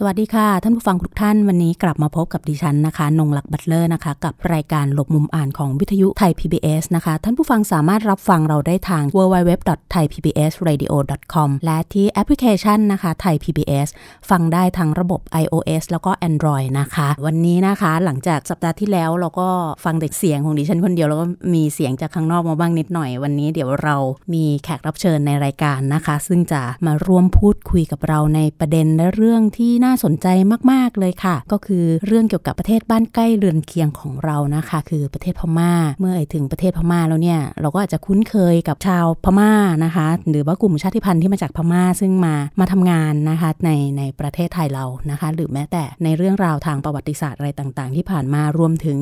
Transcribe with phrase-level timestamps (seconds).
[0.00, 13.88] สวัสดีค่ะ ท่านผู้ฟังทุกท่านวันนี้กลับมาพบกับดิฉันนะคะ นงลักษณ์บัตเลอร์นะคะ กับรายการหลบมุมอ่านของวิทยุไทย PBS นะคะ ท่านผู้ฟังสามารถรับฟังเราได้ทาง www.thaipbsradio.com และที่แอปพลิเคชันนะคะไทย PBS
[14.30, 19.48] ฟังได้ทั้งระบบ iOS แล้วก็ Android นะคะ วันนี้นะคะหลังจากสัปดาห์ที่แล้วเราก็
[19.84, 23.96] ฟังแต่เสียงของดิฉันคนเดียวแล้วก็มีเสียงจากข้างนอกมาบ้างนิดหน่อย วันนี้เดี๋ยวเรา
[24.34, 30.26] มีแขกรับเชิญในรายการนะคะ ซึ่งจะมาร่วมพูดคุยกับเราในประเด็นและเรื่องที่น่าน่าสนใจ
[30.72, 39.52] มากๆเลยค่ะ ก็คือเรื่องเกี่ยวกับประเทศบ้านใกล้เรือนเคียงของเรานะคะ คือประเทศพม่า เมื่อไอถึงประเทศพม่าแล้วเนี่ยเราก็อาจจะคุ้นเคยกับชาวพม่า
[39.84, 48.98] นะคะ หรือว่ากลุ่มชาติพันธุ์ที่มาจากพม่าซึ่งมามาทำงานนะคะในในประเทศไทยเรานะคะ หรือแม้แต่ในเรื่องราวทางประวัติศาสตร์อะไรต่างๆ ที่ผ่านมารวมถึง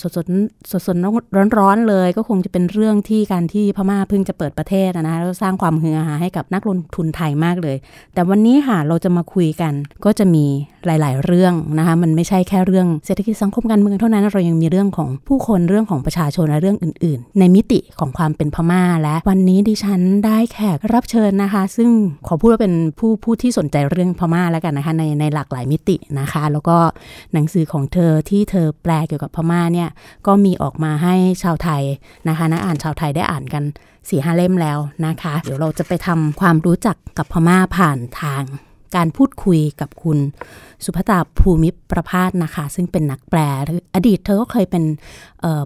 [0.00, 0.26] สดสด
[0.70, 0.96] สดสด
[1.58, 7.76] ร้อนๆเลย ก็คงจะเป็นเรื่องที่การที่พม่าเพิ่งจะเปิดประเทศนะแล้วสร้างความฮือฮาให้กับนักลงทุนไทยมากเลย
[8.14, 9.72] แต่วันนี้ค่ะเราจะมาคุยกัน
[10.04, 10.44] ก็จะมี
[10.86, 21.90] หลาย ๆ เรื่องนะคะมันไม่ใช่แค่เรื่องเศรษฐกิจสังคมการเมืองเท่านั้นเรายังมีเรื่องของผู้คนเรื่องของประชาชนและเรื่องอื่น ๆ ในมิติของความเป็นพม่า และวันนี้ดิฉันได้แขกรับเชิญนะคะ ซึ่ง
[22.26, 26.76] ขอพูดว่าเป็นผู้ผู้ที่สนใจเรื่องพม่าแล้วกันนะคะในในหลากหลายมิตินะคะ แล้วก็
[27.32, 29.90] หนังสือของเธอที่เธอแปลเกี่ยวกับพม่าเนี่ย
[30.26, 31.82] ก็มีออกมาให้ชาวไทย
[32.28, 33.64] นะคะนักอ่านชาวไทยได้อ่านกัน
[34.08, 38.42] สี่ห้าเล่มแล้วนะคะ เดี๋ยวเราจะไปทำความรู้จักกับพม่าผ่านทาง
[38.96, 40.18] การพูดคุยกับคุณ
[40.84, 43.40] สุภตาภูมิประพาสนะคะ ซึ่งเป็นนักแปล
[43.94, 44.84] อดีตเธอก็เคยเป็น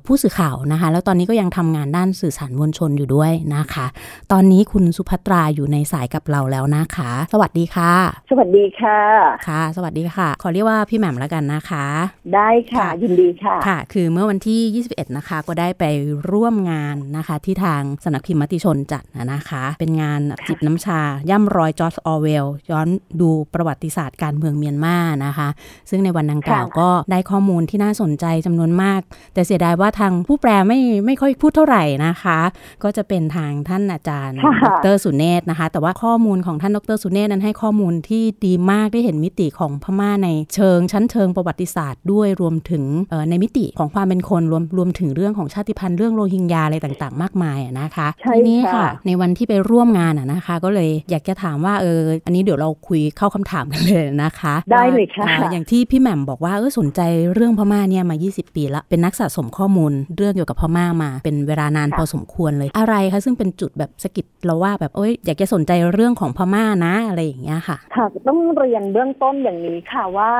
[0.07, 3.87] ผู้สื่อข่าวนะคะ แล้วตอนนี้ก็ยังทำงานด้านสื่อสารมวลชนอยู่ด้วยนะคะ
[4.33, 7.93] ตอนนี้คุณสุภัตราอยู่ในสายกับเราแล้วนะคะ สวัสดีค่ะ
[8.31, 9.01] สวัสดีค่ะ
[9.49, 11.87] ค่ะ สวัสดีค่ะ ขอเรียกว่าพี่แหม่มแล้วกันนะคะ
[12.35, 15.85] ได้ค่ะยินดีค่ะค่ะ คือเมื่อวันที่ 21 นะคะ ก็ได้ไป
[16.33, 19.03] ร่วมงานนะคะ ที่ทางสนักพิมพ์มติชนจัด
[19.33, 21.01] นะคะ เป็นงานจิบน้ำชา
[21.31, 22.89] ย่ำรอยจอร์จออเวลย้อน
[23.23, 24.97] ดูประวัติศาสตร์การเมืองเมียนมา
[25.27, 25.49] นะคะ
[25.91, 29.01] ซึ่งในวันดังกล่าวก็ได้ข้อมูลที่น่าสนใจจำนวนมาก
[29.35, 32.39] แต่เสียดายว่าทางผู้แปลไม่ไม่ค่อยพูดเท่าไหร่นะคะ
[32.83, 42.85] ก็จะเป็นทางท่านอาจารย์ ดรสุเนศนะคะ แต่ว่าข้อมูลของท่านดรสุเนศนั้นให้ข้อมูลที่ดีมากได้เห็นมิติของพม่าในเชิงชั้นเชิงประวัติศาสตร์ด้วยรวมถึง
[43.29, 57.01] ในมิติของความเป็นคนรวมรวมถึงเรื่องของชาติพันธุ์เรื่องโรฮิงญาอะไรต่างๆ มากมายนะคะทีนี้ค่ะ ในวันที่ไปร่วมงานนะคะ ก็เลยอยากจะถามว่าเอออันนี้เดี๋ยวเราคุยเข้าคำถามกันเลยนะคะ ได้เลยค่ะ อย่างที่พี่แหม่มบอกว่าเออสนใจ
[57.35, 70.31] เรื่องพม่าเนี่ยมา 20 ปีละเป็นนักสะสมข้อมูล เรื่องเกี่ยวกับพม่ามา เป็นเวลานานพอสมควรเลยอะไรคะซึ่งเป็นจุดแบบสกิดเราว่าแบบเอ้ยอยากจะสนใจเรื่องของพม่านะอะไรอย่างเงี้ยค่ะค่ะต้องเรียนเบื้องต้นอย่างนี้ค่ะว่า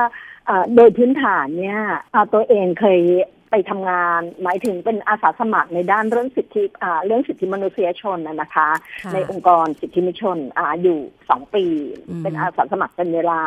[0.75, 1.79] โดยพื้นฐานเนี่ย
[2.33, 2.99] ตัวเองเคย
[3.51, 6.63] ไปทำงาน หมายถึงเป็นอาสาสมัครในด้านเรื่องสิทธิ
[7.05, 8.69] เรื่องสิทธิมนุษยชนนะคะ
[9.13, 10.99] ในองค์กรสิทธิมนุษยชนออยู่
[11.29, 11.65] สองปี
[12.21, 13.41] เป็นอาสาสมัครเป็นเวลา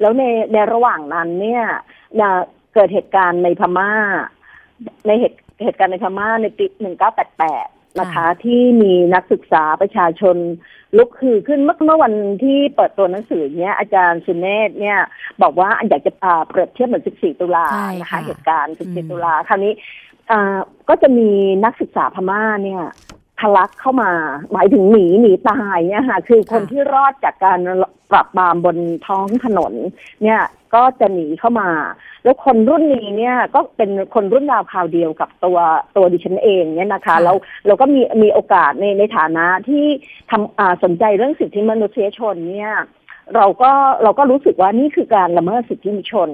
[0.00, 1.64] แล้วในในระหว่างนั้นเนี่ย
[2.74, 3.92] เกิดเหตุการณ์ในพม่า
[5.06, 7.68] ในเหตุเหตุการณ์ในพม่าในปีหนึ่งเก้าแปดแปด
[8.00, 10.36] นะคะ ที่มีนักศึกษาประชาชน
[10.96, 14.98] ลุกคือขึ้นเมื่อเมื่อวันที่เปิดตัวหนังสือเนี้ยอาจารย์สุเนศเนี่ย
[15.42, 16.12] บอกว่าอยากจะ
[16.48, 17.66] เปรียบเทียบเหมือน 14 ตุลา
[18.00, 19.72] นะคะเหตุการณ์ 14 ตุลาคราวนี้
[20.88, 21.30] ก็จะมี
[21.64, 22.82] นักศึกษาพม่าเนี่ย
[23.40, 24.10] ทะลักเข้ามา
[24.52, 27.58] หมายถึงหนีหนีตายเนี่ยค่ะ คือคนที่รอดจากการ
[28.10, 29.72] ปรับบามบนท้องถนน
[30.22, 30.40] เนี่ย
[30.74, 31.70] ก็จะหนีเข้ามา
[32.24, 35.58] แล้วคนรุ่นนี้เนี่ยก็เป็นคนรุ่นราวคราวเดียวกับตัว
[35.96, 37.36] ตัวดิฉันเองเนี่ยนะคะแล้ว
[37.66, 39.84] เราก็มีมีโอกาสในในฐานะที่
[40.30, 42.72] ทำสนใจเรื่องสิทธิมนุษยชนเนี่ย
[43.36, 46.30] เราก็เราก็รู้สึกว่านี่คือการละเมิดสิทธิมนุษยชน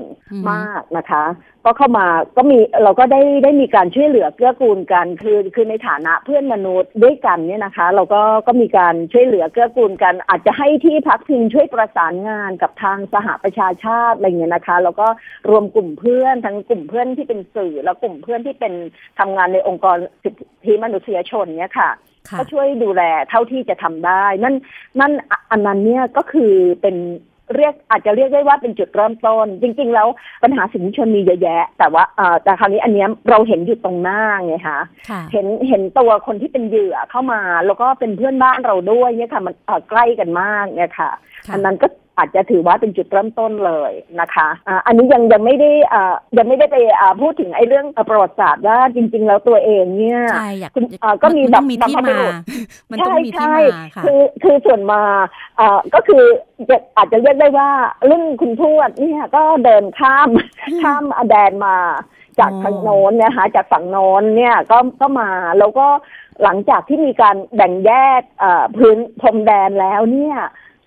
[0.51, 1.25] มากนะคะ
[1.65, 2.07] ก็เข้ามา
[2.37, 15.07] ก็มีเราก็ได้ได้มีการช่วยเหลือเกื้อกูลกันคือคือในฐานะเพื่อนมนุษย์ด้วยกันเนี่ยนะคะ เราก็ก็มีการช่วยเหลือเกื้อกูลกัน อาจจะให้ที่พักพิงช่วยประสานงานกับทางสหประชาชาติอะไรเงี้ยนะคะ แล้วก็
[15.51, 18.73] รวมกลุ่มเพื่อนทั้งกลุ่มเพื่อนที่เป็นสื่อแล้วกลุ่มเพื่อนที่เป็น
[19.19, 20.35] ทำงานในองค์กรสิท
[20.67, 21.91] ธิมนุษยชนเนี่ยค่ะ
[22.39, 24.55] ก็ช่วยดูแลเท่าที่จะทำได้ นั่น
[25.01, 25.13] นั่น
[25.51, 26.53] อันนั้นเนี่ยก็คือ
[26.83, 26.97] เป็น
[27.57, 30.09] เรียกอาจจะเรียกได้ว่าเป็นจุดเริ่มต้น จริง ๆ แล้ว
[30.43, 32.05] ปัญหาสินชนมีเยอะแยะ แต่ว่า
[32.43, 34.81] แต่คราวนี้อันนี้เราเห็นอยู่ตรงหน้าไงคะ
[35.33, 39.55] เห็นเห็นตัวคนที่เป็นเหยื่อเข้ามา แล้วก็เป็นเพื่อนบ้านเราด้วยเนี่ยค่ะมัน
[39.91, 41.11] ใกล้กันมากเนี่ยค่ะ
[41.53, 41.87] อันนั้นก็
[42.21, 52.35] อาจจะถือว่าเป็นจุดเริ่มต้นเลยนะคะอ่าอันนี้ยังยังไม่ได้อ่ายังไม่ได้ไปอ่าพูดถึงไอ้เรื่องประวัติศาสตร์ว่าจริง ๆ แล้วตัวเองเนี่ยใช่อยากคุณอ่าก็มีนแบต้บองมีบางที่พระมาบุรุษ
[52.91, 55.03] มันต้องมีที่ใช่มาค่ะคือคือส่วนมา
[55.57, 56.23] เอ่อก็คือ
[56.69, 57.71] จะอาจจะเรียกได้ว่า
[58.11, 60.29] รุ่นคุณทวดเนี่ยก็เดินข้าม
[60.83, 61.77] ข้ามอแดนมา
[62.41, 65.87] จากอ๋อทางโน้นเนะคะจากฝั่งโน้นเนี่ยก็ก็มาแล้วก็
[66.43, 70.37] หลังจากที่มีการแบ่งแยกเอ่อพื้นพรมแดนแล้วเนี่ย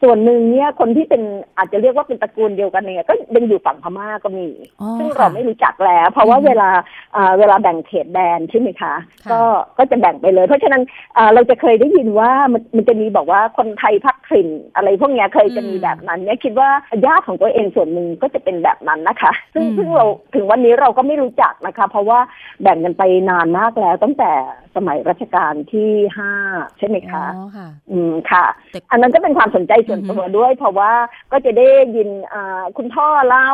[0.04, 1.22] ส่วนหนึ่งเนี่ยคนที่เป็น
[1.58, 4.48] อาจจะเรียกว่าเป็นตระกูลเดียวกันเนี่ยก็ยังอยู่ฝั่งพม่าก็มี
[4.82, 6.70] อ๋อซึ่งค่ะเราไม่รู้จักแล้ว เพราะว่าอืมเวลา
[7.14, 8.94] เอ่อเวลาแบ่งเขตแดนใช่ไหมคะ
[9.26, 9.42] ค่ะก็
[9.78, 10.84] ก็จะแบ่งไปเลย เพราะฉะนั้น
[11.16, 16.70] เอ่อเราจะเคยได้ยินว่ามันมันจะมีบอกว่าคนไทยพักถิ่นอะไรพวกเนี้ยเคยจะมีแบบนั้นเนี่ยคิดว่า
[17.06, 20.06] ญาติของตัวเองส่วนหนึ่งก็จะเป็นแบบนั้นนะคะ ซึ่งอืมซึ่งเรา
[20.36, 22.20] ถึงวันนี้เราก็ไม่รู้จักนะคะ เพราะว่า
[22.62, 24.32] แบ่งกันไปนานมากแล้วตั้งแต่
[24.76, 26.32] สมัยรัชกาลที่ห้า
[26.78, 30.92] ใช่ไหมคะอ๋อค่ะอืมค่ะแต่อันนั้นก็เป็นความสนใจส่วนตัวด้วย เพราะว่า
[31.32, 33.50] ก็จะได้ยินอ่าคุณพ่อเล่า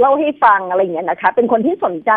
[0.00, 2.10] เล่าให้ฟังอะไรอย่างเงี้ยนะคะ เป็นคนที่สนใจ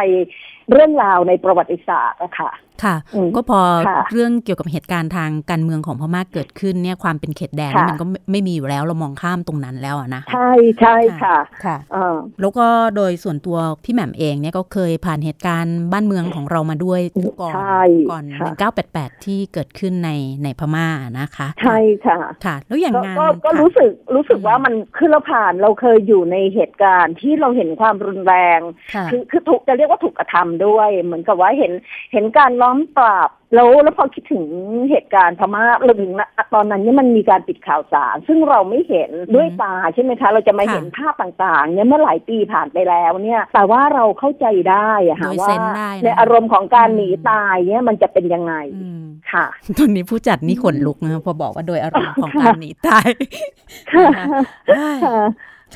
[0.71, 2.51] เรื่องราวในประวัติศาสตร์อะค่ะ
[2.83, 17.01] ค่ะอืมก็พอค่ะเรื่องเกี่ยวกับเหตุการณ์ทางการเมืองของพม่าเกิดขึ้นเนี่ยความเป็นเขตแดนนี่ค่ะมันก็ไม่ไม่มีอยู่แล้วเรามองข้ามตรงนั้นแล้วอะนะ ใช่ใช่ค่ะ ค่ะเออแล้วก็โดยส่วนตัวพี่แหม่มเองเนี่ยก็เคยผ่านเหตุการณ์บ้านเมืองของเรามาด้วย
[17.41, 17.81] ก่อนใช่
[18.11, 18.47] ก่อนค่ะ
[18.85, 20.11] 1988 ที่เกิดขึ้นใน
[20.43, 20.87] ในพม่า
[21.19, 28.59] นะคะ ใช่ค่ะ ค่ะ แล้วอย่างก็งานก็ก็ค่ะรู้สึกรู้สึกอืมว่ามันคือเราผ่านเราเคยอยู่ในเหตุการณ์ที่เราเห็นความรุนแรง
[28.93, 31.71] ค่ะคือคือถูกจะเรียกว่าถูกกระทำด้วย เหมือนกับว่าเห็น
[32.13, 34.45] เห็นการล้อมปราบแล้วแล้วพอคิดถึง
[34.91, 49.45] เหตุการณ์พม่าเราถึงนะตอนนั้นเนี่ยมันมีการปิดข่าวสาร ซึ่งเราไม่เห็นด้วยตาใช่ไหมคะ เราจะมาค่ะเห็นภาพต่างๆเนี่ยเมื่อหลายปีผ่านไปแล้วเนี่ย แต่ว่าเราเข้าใจได้อะค่ะโดยว่าเซนส์ได้นะในอารมณ์ของการอืมหนีตายเนี่ยมันจะเป็นยังไงอืมค่ะ
[49.77, 53.07] ตอนนี้ผู้จัดนี่ขนลุกนะพอบอกว่าโดยอารมณ์ของการหนีตาย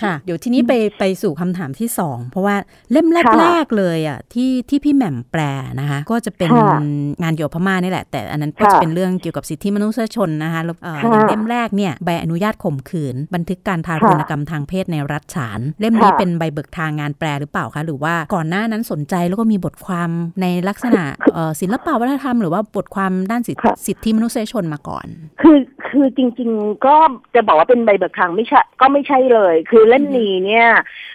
[0.04, 2.56] ค่ะนะคะได้ค่ะ เดี๋ยวทีนี้ไปไปสู่คำถามที่สองเพราะว่า
[2.92, 5.42] เล่มค่ะแรกๆเลยอะที่ที่พี่แหม่มแปล
[5.80, 6.80] นะคะ ก็จะเป็นค่ะ
[7.22, 20.10] งานเกี่ยวกับพม่านี่แหละ แต่อันนั้นก็ค่ะจะเป็นเรื่องเกี่ยวกับสิทธิมนุษยชนนะคะแล้วเอ่อค่ะอย่างเล่มแรกเนี่ยใบอนุญาตข่มขืน บันทึกการทารุณกรรมทางเพศในรัฐฉาน เล่มนี้ค่ะเป็นใบเบิกทางงานแปลหรือเปล่าคะหรือว่าก่อนหน้านั้นสนใจแล้วก็มีบทความ
[20.42, 21.04] ในลักษณะ
[21.34, 25.08] เอ่อศิลปะวัฒนธรรมหรือว่าบทความด้านสิทธิค่ะสิทธิมนุษยชนมาก่อน
[25.42, 25.58] คือ
[25.88, 26.96] คือจริง ๆ ก็
[27.36, 30.68] จะบอกว่าเป็นใบเบิกทางไม่ใช่ก็ไม่ใช่เลย คือเล่มนี้เนี่ย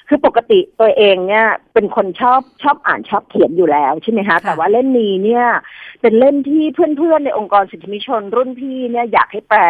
[0.08, 5.46] คือปกติตัวเองเนี่ย เป็นคนชอบชอบอ่านชอบเขียนอยู่แล้วใช่ไหมคะค่ะแต่ว่าเล่มนี้เนี่ย
[6.00, 9.60] เป็นเล่มที่เพื่อนๆในองค์กรสิทธิมนุษยชน รุ่นพี่เนี่ยอยากให้แปล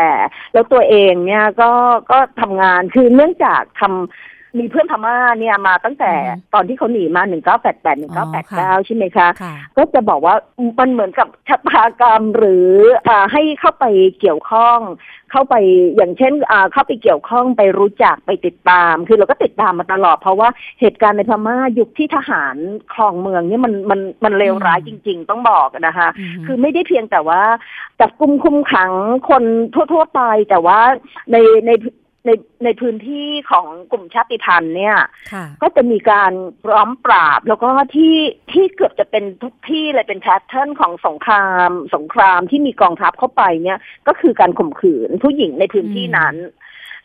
[0.52, 1.70] แล้วตัวเองเนี่ยก็
[2.10, 8.02] ก็ทำงานคือเนื่องจากทำ มีเพื่อนพม่าเนี่ยมาตั้งแต่อืมตอนที่เขาหนีมา1988
[8.40, 10.34] 1989ใช่ไหมคะค่ะก็จะบอกว่า
[10.78, 12.70] มันเหมือนกับชะตากรรมหรือ
[13.08, 13.84] อ่าให้เข้าไป
[14.20, 14.78] เกี่ยวข้อง
[15.30, 15.54] เข้าไป
[15.96, 20.48] อย่างเช่นอ่าเข้าไปเกี่ยวข้องไปรู้จักไปติดตาม คือเราก็ติดตามมาตลอด เพราะว่า
[20.80, 22.56] เหตุการณ์ในพม่ายุคที่ทหาร
[22.94, 27.42] ครองเมืองเนี่ยมันมันมันเลวร้ายอืจมริง ๆ ต้องบอกนะคะอืมคือไม่ได้เพียงแต่ว่า
[28.00, 28.92] จับกุมคุมขัง
[29.28, 29.44] คน
[29.92, 30.20] ทั่ว ๆ ไป
[30.50, 30.80] แต่ว่า
[31.32, 31.70] ในใน
[32.26, 32.30] ใน
[32.64, 34.96] ในพื้นที่ของกลุ่มชาติพันธุ์เนี่ย
[35.32, 36.32] ค่ะก็จะมีการ
[36.70, 38.16] ร้อมปราบ แล้วก็ที่
[38.52, 43.78] ที่เกือบจะเป็นทุกที่เลยเป็นแพทเทิร์นของสงคราม สงครามที่มีกองทัพเข้าไปเนี่ย
[44.08, 46.36] ก็คือการข่มขืนผู้หญิงในพื้นที่นั้น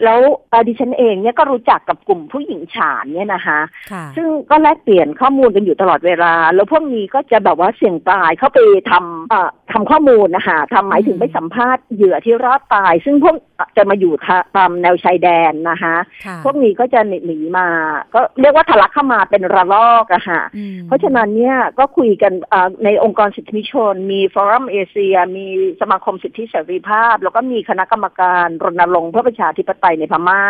[0.03, 3.59] แล้วเอ่อดิฉันเองเนี่ยก็รู้จักกับกลุ่มผู้หญิงฉานเนี่ยนะคะ
[3.91, 8.59] ค่ะซึ่งก็แลกเปลี่ยนข้อมูลกันอยู่ตลอดเวลา แล้วพวกนี้ก็จะแบบว่าเสี่ยงตายเข้าไป
[8.91, 13.35] ทำเอ่อทำข้อมูลนะคะทำหมายถึงอืมไปสัมภาษณ์เหยื่อที่รอดตาย ซึ่งพวก
[13.77, 17.68] จะมาอยู่ทะตามแนวชายแดนนะคะค่ะพวกนี้ก็จะหนีมา
[18.13, 25.45] ก็เรียกว่าทะลักเข้ามาเป็นระลอกอะค่ะอืมเพราะฉะนั้นเนี่ยก็คุยกันเอ่อในองค์กรสิทธิมนุษยชน มีฟอรัมเอเชีย มี
[25.81, 30.44] สมาคมสิทธิเสรีภาพ แล้วก็มีคณะกรรมการรณรงค์เพื่อประชาธิปไตยในพม่า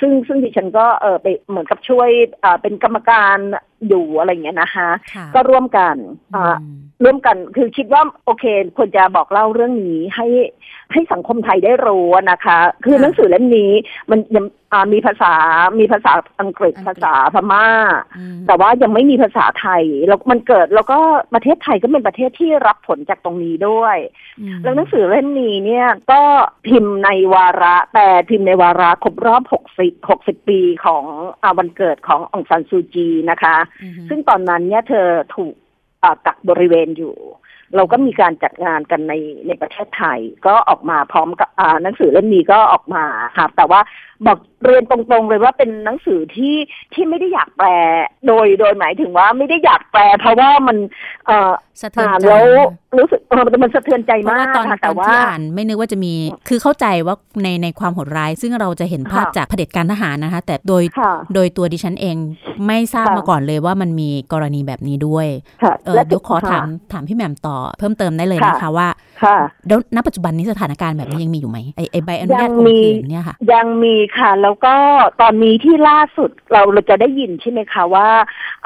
[0.00, 2.08] ซึ่งซึ่งดิฉันก็เออไปเหมือนกับช่วย
[2.40, 3.36] เอ่อเป็นกรรมการ
[3.88, 5.96] อยู่อะไรอย่างเงี้ยนะคะค่ะก็ร่วมกัน
[6.34, 8.44] อ่าอืม ร่วมกันคือคิดว่าโอเค
[8.76, 10.26] ควรจะบอกเล่าเรื่องนี้ให้
[10.92, 13.72] ให้สังคมไทยได้รู้นะคะ คือค่ะหนังสือเล่มนี้
[14.10, 15.34] มันยังอ่ามีภาษา
[15.78, 17.66] มีภาษาอังกฤษอังกฤษภาษาพม่า
[18.16, 20.98] อืมแต่ว่ายังไม่มีภาษาไทยแล้วมันเกิดแล้วก็
[21.34, 23.96] ประเทศไทยก็เป็นประเทศที่รับผลจากตรงนี้ด้วย
[24.40, 26.20] อืมแล้วหนังสือเล่มนี้เนี่ยก็
[26.66, 29.42] พิมพ์ในวาระแต่พิมพ์ในวาระครบรอบ
[29.76, 31.04] 60 60 ปีของ
[31.42, 35.67] อาวันเกิดขององซันซูจีนะคะอืมซึ่งตอนนั้นเนี่ยเธอถูกอ่า
[36.26, 37.14] กักบริเวณอยู่
[37.76, 39.14] เราก็มีการจัดงานกันใน
[39.46, 43.04] ในประเทศไทย ก็ออกมาพร้อมกับอ่าหนังสือเล่มนี้ก็ออกมา
[43.36, 43.80] ค่ะแต่ว่า
[44.26, 46.56] บอกเรียนตรงๆเลยว่าเป็นหนังสือที่
[46.94, 47.68] ที่ไม่ได้อยากแปล
[48.26, 50.76] โดยโดยหมายถึงว่าไม่ได้อยากแปล เพราะว่ามัน
[51.26, 52.46] เอ่อสะเทือนอ่านใจแล้ว
[52.98, 56.12] รู้สึกเออมันสะเทือนใจเพราะมาว่ากตอนค่ะตแต่อนว่าที่อ่านไม่นึกว่าจะมี
[56.48, 62.16] คือเข้าใจว่าในในความโหดร้าย ซึ่งเราจะเห็นภาพค่ะจากเผด็จการทหารนะคะ แต่โดยค่ะโดยตัวดิฉันเอง
[62.66, 65.26] ไม่ทราบค่ะมาก่อนเลยว่ามันมีกรณีแบบนี้ด้วย
[65.62, 68.88] ค่ะเออและเดี๋ยวขอถามค่ะถามพี่แหม่มต่อเพิ่มเติมได้เลยนะคะค่ะว่า
[69.22, 69.36] ค่ะ
[69.68, 74.74] แล้วณปัจจุบันนี้สถานการณ์แบบนี้ยังมีอยู่ไหมไอไอใบอนุญาตยังข่มมีขืนเนี่ยค่ะ ยังมีค่ะ แล้วก็
[75.20, 78.08] ตอนนี้ที่ล่าสุดเราเราจะได้ยินใช่ไหมคะว่า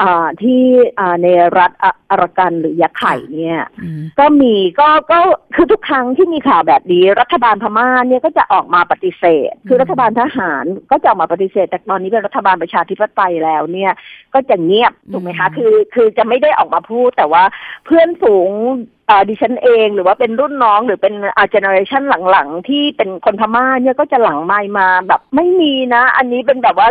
[0.00, 0.60] อ่าที่
[0.98, 1.26] อ่าใน
[1.58, 5.20] รัฐอะอารากันหรือยะไข่เนี่ยอืมก็มีก็ก็
[5.54, 13.92] คือทุกครั้งที่มีข่าวแบบนี้ รัฐบาลพม่าเนี่ยก็จะออกมาปฏิเสธ คือรัฐบาลทหารก็จะออกมาปฏิเสธ แต่ตอนนี้เป็นรัฐบาลประชาธิปไตยแล้วเนี่ย
[14.34, 17.44] ก็จะเงียบถูกไหมคะอืมคือคือจะไม่ได้ออกมาพูดแต่ว่า
[17.86, 18.80] เพื่อนฝูงอ่า
[19.28, 26.88] ดิฉันเองหรือว่าเป็นรุ่นน้องหรือเป็นอาเจเนอเรชันหลังๆ ที่เป็นคนพม่าเนี่ยก็จะหลังไมมาแบบไม่มีนะ อันนี้เป็นแบบว่า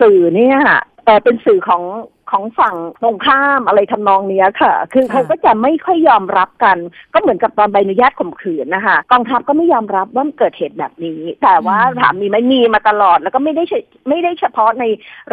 [0.00, 0.58] สื่อเนี่ย
[1.04, 1.82] เออเป็นสื่อของ
[2.30, 6.78] ของฝั่งตรงข้ามอะไรทำนองเนี้ยค่ะ คือค่ะเขาก็จะไม่ค่อยยอมรับกัน
[7.12, 13.74] ก็เหมือนกับตอนใบอนุญาตข่มขืนนะคะกองทัพก็ไม่ยอมรับว่ามันเกิดเหตุแบบนี้ แต่ว่าถามมีไหมมีมาตลอด แล้วก็ไม่ได้เฉ
[14.08, 14.84] ไม่ได้เฉพาะใน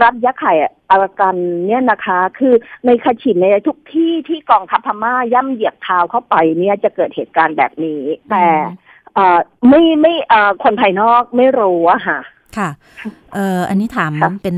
[0.02, 0.54] รัฐยะไข่
[0.90, 1.36] อารากัน
[1.68, 2.54] เนี่ยนะคะ คือ
[2.86, 8.46] ในคาชินในทุกที่ที่กองทัพพม่าย่ำเหยียบเท้าเข้าไปเนี่ยจะเกิดเหตุการณ์แบบนี้ แต่
[9.16, 12.20] เอ่อไม่ไม่เอ่อคนภายนอกไม่รู้อะค่ะ
[12.58, 12.70] ค่ะ
[13.34, 14.58] เอ่ออันนี้ถามค่ะเป็น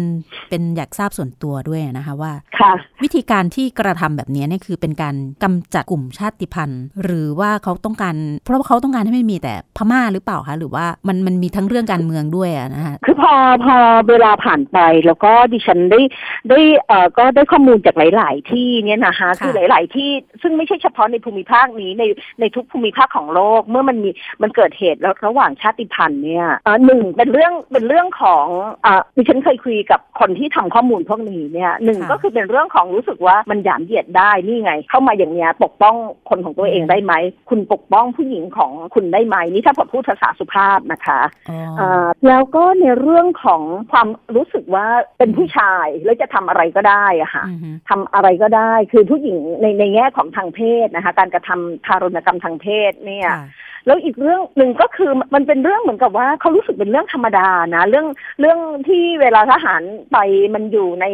[0.49, 2.71] เป็นอยากทราบส่วนตัวด้วยนะคะว่าค่ะ
[3.03, 13.33] วิธีการที่กระทำแบบนี้เนี่ยคือเป็นการกำจัดกลุ่มชาติพันธุ์ หรือว่าเขาต้องการ เพราะว่าเขาต้องการให้ไม่มีแต่พม่าหรือเปล่าคะหรือว่ามันมันมีทั้งเรื่องการเมืองด้วยอะนะคะคือพอ
[13.65, 13.75] พอ
[14.09, 16.01] เวลาผ่านไปแล้วก็ดิฉันได้
[16.49, 20.09] ได้เอ่อก็ได้ข้อมูลจากหลาย ๆ ที่เนี่ยนะคะค่ะคือหลาย ๆ ที่
[20.41, 22.03] ซึ่งไม่ใช่เฉพาะในภูมิภาคนี้ใน
[22.39, 24.09] ในทุกภูมิภาคของโลกเมื่อมันมี
[24.41, 35.95] มันเกิดเหตุแล้วระหว่างชาติพันธุ์เนี่ยเอ่อหนึ่งเป็นเรื่องเป็นเรื่องของเอ่อดิฉันเคยคุยกับคนที่ทำข้อมูลพวกนี้เนี่ยหนึ่งค่ะก็คือเป็นเรื่องของรู้สึกว่ามันหยามเหยียดได้นี่ไง เข้ามาอย่างเนี้ยปกป้อง
[36.29, 37.13] คนของตัวเองได้ไหม
[37.49, 53.45] คุณปกป้องผู้หญิงของคุณได้ไหมนี่ถ้าผมพูดภาษาสุภาพนะคะอ๋ออ่าแล้วก็ในเรื่องของความรู้สึกว่าเป็นผู้ชายแล้วจะทำอะไรก็ได้อะค่ะอือฮึทำอะไรก็ได้คือผู้หญิงในในแง่ของทางเพศนะคะ การกระทำทารุณกรรมทางเพศเนี่ยค่ะ
[53.85, 58.07] แล้วอีกเรื่องหนึ่งก็คือมันเป็นเรื่องเหมือนกับว่าเขารู้สึกเป็นเรื่องธรรมดานะ เรื่อง
[58.39, 60.17] เรื่องที่เวลาทหารไป
[60.55, 61.05] มันอยู่ใน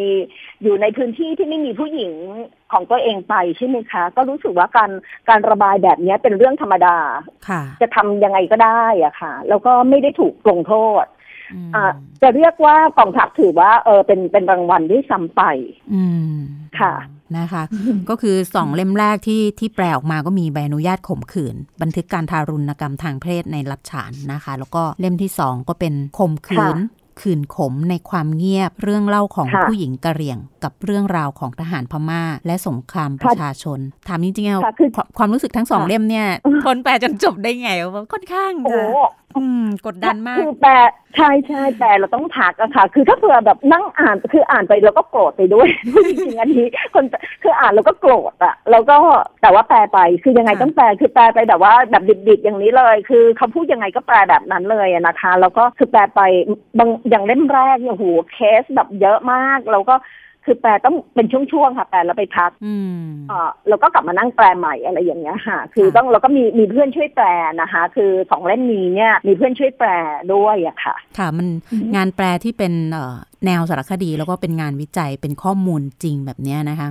[0.64, 2.14] อยู่ในพื้นที่ที่ไม่มีผู้หญิง
[2.72, 4.92] ของตัวเองไปใช่ไหมคะ ก็รู้สึกว่าการ
[5.30, 6.98] การระบายแบบเนี้ยเป็นเรื่องธรรมดา
[7.50, 10.74] ค่ะจะทำยังไงก็ได้อะค่ะ แล้วก็ไม่ได้ถูกลงโท
[11.04, 11.20] ษอืมอ่า
[12.22, 15.42] จะเรียกว่ากองทัพถือว่าเออเป็นเป็นรางวัลด้วยซ้ำไป
[15.94, 16.04] อื
[16.34, 16.36] ม
[16.80, 16.94] ค่ะ
[17.38, 17.64] นะคะ
[18.10, 26.78] ก็คือสองเล่มแรกที่ที่แปลออกมาก็มีใบอนุญาตข่มขืน บันทึกการทารุณกรรมทางเพศในรัฐฉานนะคะ แล้วก็เล่มที่สองก็เป็นข่มขืน
[27.22, 36.28] ขืนขมในความเงียบเรื่องเล่าของค่ะผู้หญิงกะเหรี่ยง กับเรื่องราวของทหารพม่า และสงครามประชาชน ถามจริงๆอะค่ะคือความความรู้สึกทั้งสองค่ะเล่มเนี่ย
[36.64, 40.74] ทนแปลจนจบได้ไงว่าค่อนข้างโอ้จะอืมกดดันมากคือแปล
[41.16, 45.68] ใช่ใช่แปลเราต้องพักอะค่ะ คือถ้าเผื่อแบบนั่งอ่านคืออ่านไปเราก็โกรธไปด้วย
[46.08, 47.06] จริงๆอันนี้คน
[47.44, 48.98] คืออ่านแล้วก็โกรธอะแล้วก็
[49.42, 56.22] แต่ว่าแปลไปคือยังไงค่ะต้องแปลคือแปลไปแบบว่าแบบดิบๆอย่างนี้เลย คือเขาพูดยังไงก็แปลแบบนั้นเลยอะนะคะ แล้วก็คือแปลไป
[56.80, 59.96] บางอย่างเล่มแรกเนี่ยโหเคสแบบเยอะมาก แล้วก็
[60.46, 67.28] คือแปลต้องเป็นช่วงๆค่ะแปลแล้วไปพักอืมเอ่อแล้วก็กลับมานั่งแปลใหม่อะไรอย่างเงี้ยค่ะ คือค่ะต้องเราก็มีมีเพื่อนช่วยแปล
[67.62, 69.90] นะคะ คือสองเล่มนี้เนี่ยมีเพื่อนช่วยแปล
[70.34, 76.90] ด้วยอะค่ะ ค่ะมันอือฮึงานแปลที่เป็นเอ่อแนวสารคดีแล้วก็เป็นงานวิจัยเป็นข้อมูลจริงแบบเนี้ยนะคะ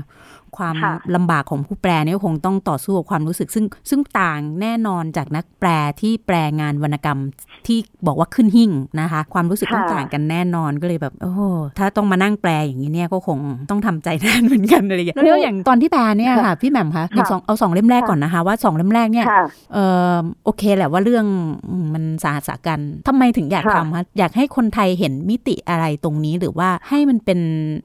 [0.57, 5.69] ความค่ะลำบากของผู้แปลเนี่ยคงต้องต่อสู้กับความรู้สึก ซึ่งซึ่งต่างแน่นอนจากนักแปล
[6.01, 7.19] ที่แปลงานวรรณกรรม
[7.67, 11.41] ที่บอกว่าขึ้นหิ่งนะคะ ความรู้สึกต้องต่างกันแน่นอนก็เลยแบบโอ้โห
[11.79, 13.39] ถ้าต้องมานั่งแปลอย่างนี้เนี่ยก็คง
[13.71, 19.79] ต้องทำใจนานเหมือนกันอะไรอย่างเงี้ยแล้วอย่างตอนที่แปลเนี่ยค่ะพี่แหม่มคะอย่างสองเอาสองเล่มแรกก่อนนะคะว่าสองเล่มแรกเนี่ยค่ะเอ
[20.13, 20.15] อ
[20.45, 21.27] โอเคแหละว่าเรื่อง
[21.69, 27.41] อืมมันสาหัสกันทำไมถึงอยากค่ะทำคะอยากให้คนไทยเห็นมิติอะไรตรงนี้หรือว่าให้มันเป็น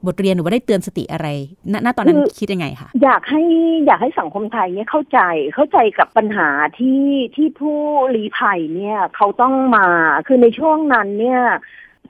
[0.06, 1.26] บทเรียนหรือว่าได้เตือนสติอะไร
[1.72, 3.42] ณณตอนนั้นคิดยังไงคะอยากให้
[3.86, 5.20] อยากให้สังคมไทยเนี่ยเข้าใจ
[5.54, 6.48] เข้าใจกับปัญหา
[6.78, 7.04] ที่
[7.36, 7.80] ที่ผู้
[8.14, 9.86] ลี้ภัยเนี่ยเขาต้องมา
[10.26, 11.42] คือในช่วงนั้นเนี่ย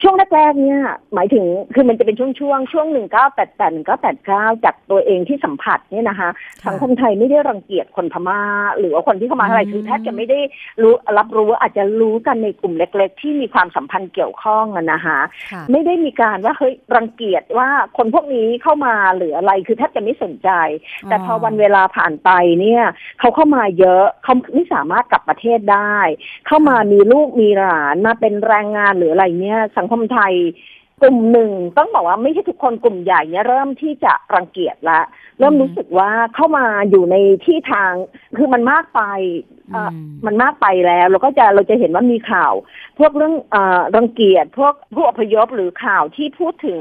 [0.02, 0.80] ช่วงแรกๆเนี่ย
[1.14, 6.28] หมายถึงคือมันจะเป็นช่วงช่วงช่วงหนึ่งเก้าแปดแปดหนึ่งเก้าแปดเก้าจากตัวเองที่สัมผัสเนี่ยนะคะ
[6.66, 8.40] สังคมไทยไม่ได้รังเกียจคนพม่า
[8.78, 10.40] หรือว่าคนที่เข้ามาอะไรคือแทบจะไม่ได้
[10.82, 15.18] รู้รับรู้อาจจะรู้กันในกลุ่มเล็ก ๆ ที่มีความสัมพันธ์เกี่ยวข้องนะคะ
[15.72, 20.50] ไม่ได้มีการว่าเฮ้ยรังเกียจว่าคนพวกนี้เข้ามาหรืออะไรคือแทบจะไม่สนใจ
[21.08, 22.82] แต่พอวันเวลาผ่านไปเนี่ย
[23.20, 25.96] เขาเข้ามาเยอะเขาไม่สามารถกลับประเทศได้
[26.46, 30.34] เข้ามามีลูกมีหลานมาเป็นแรงงานหรืออะไรเนี่ยสังคมไทย
[31.02, 35.00] กลุ่มหนึ่งต้องบอกว่าไม่ใช่ทุกคนกลุ่มใหญ่เนี่ยเริ่มที่จะรังเกียจละ
[35.38, 37.92] เริ่มรู้สึกว่าเข้ามาอยู่ในที่ทาง
[38.38, 39.02] คือมันมากไป
[40.26, 42.54] มันมากไปแล้วเราก็จะเราจะเห็นว่ามีข่าว
[42.98, 43.56] พวกเรื่องอ
[43.96, 46.80] รังเกียจพวกผู้อพยพหรือข่าวที่พูดถึง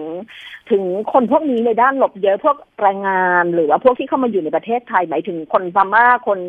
[0.72, 6.40] ถึงคนพวกนี้ในด้านหลบเยอะพวกแรงงานหรือว่าพวกที่เข้ามาอยู่ในประเทศไทยหมายถึงคนพม่าคน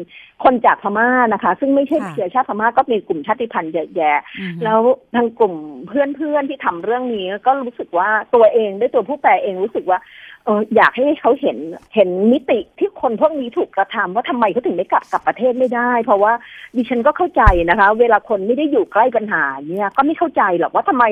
[0.45, 4.21] คนจากพม่านะคะ ซึ่งไม่ใช่เชื้อชาติพม่าก็มีกลุ่มชาติพันธุ์เยอะแยะ
[4.65, 4.81] แล้ว
[5.15, 5.55] ทางกลุ่ม
[5.89, 9.99] เพื่อนๆที่ทำเรื่องนี้ก็รู้สึกว่าตัวเองด้วยตัวผู้แปลเองรู้สึกว่า
[10.45, 11.59] เอออยากให้เขาเห็น
[11.95, 16.33] เห็นมิติที่คนพวกนี้ถูกกระทำว่าทำไมเขาถึงไม่กลับกลับประเทศไม่ได้ เพราะว่า
[16.77, 21.05] ดิฉันก็เข้าใจนะคะ เวลาคนไม่ได้อยู่ใกล้ปัญหาเนี่ยก็ไม่เข้าใจหรอกว่าทำไม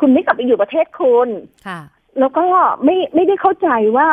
[0.00, 1.28] คุณไม่กลับไปอยู่ประเทศคุณ
[1.66, 1.80] ค่ะ
[2.18, 2.44] แล้วก็
[2.84, 4.08] ไม่ไม่ได้เข้าใจว่า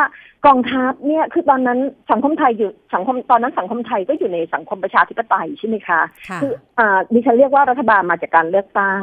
[0.46, 1.78] กองทัพเนี่ยคือตอนนั้น
[2.10, 6.00] สังคมไทยอยู่สังคมตอนนั้นสังคมไทยก็อยู่ในสังคมประชาธิปไตยใช่ไหมคะ
[6.40, 9.02] คืออ่าดิฉันเรียกว่ารัฐบาลมาจากการเลือกตั้ง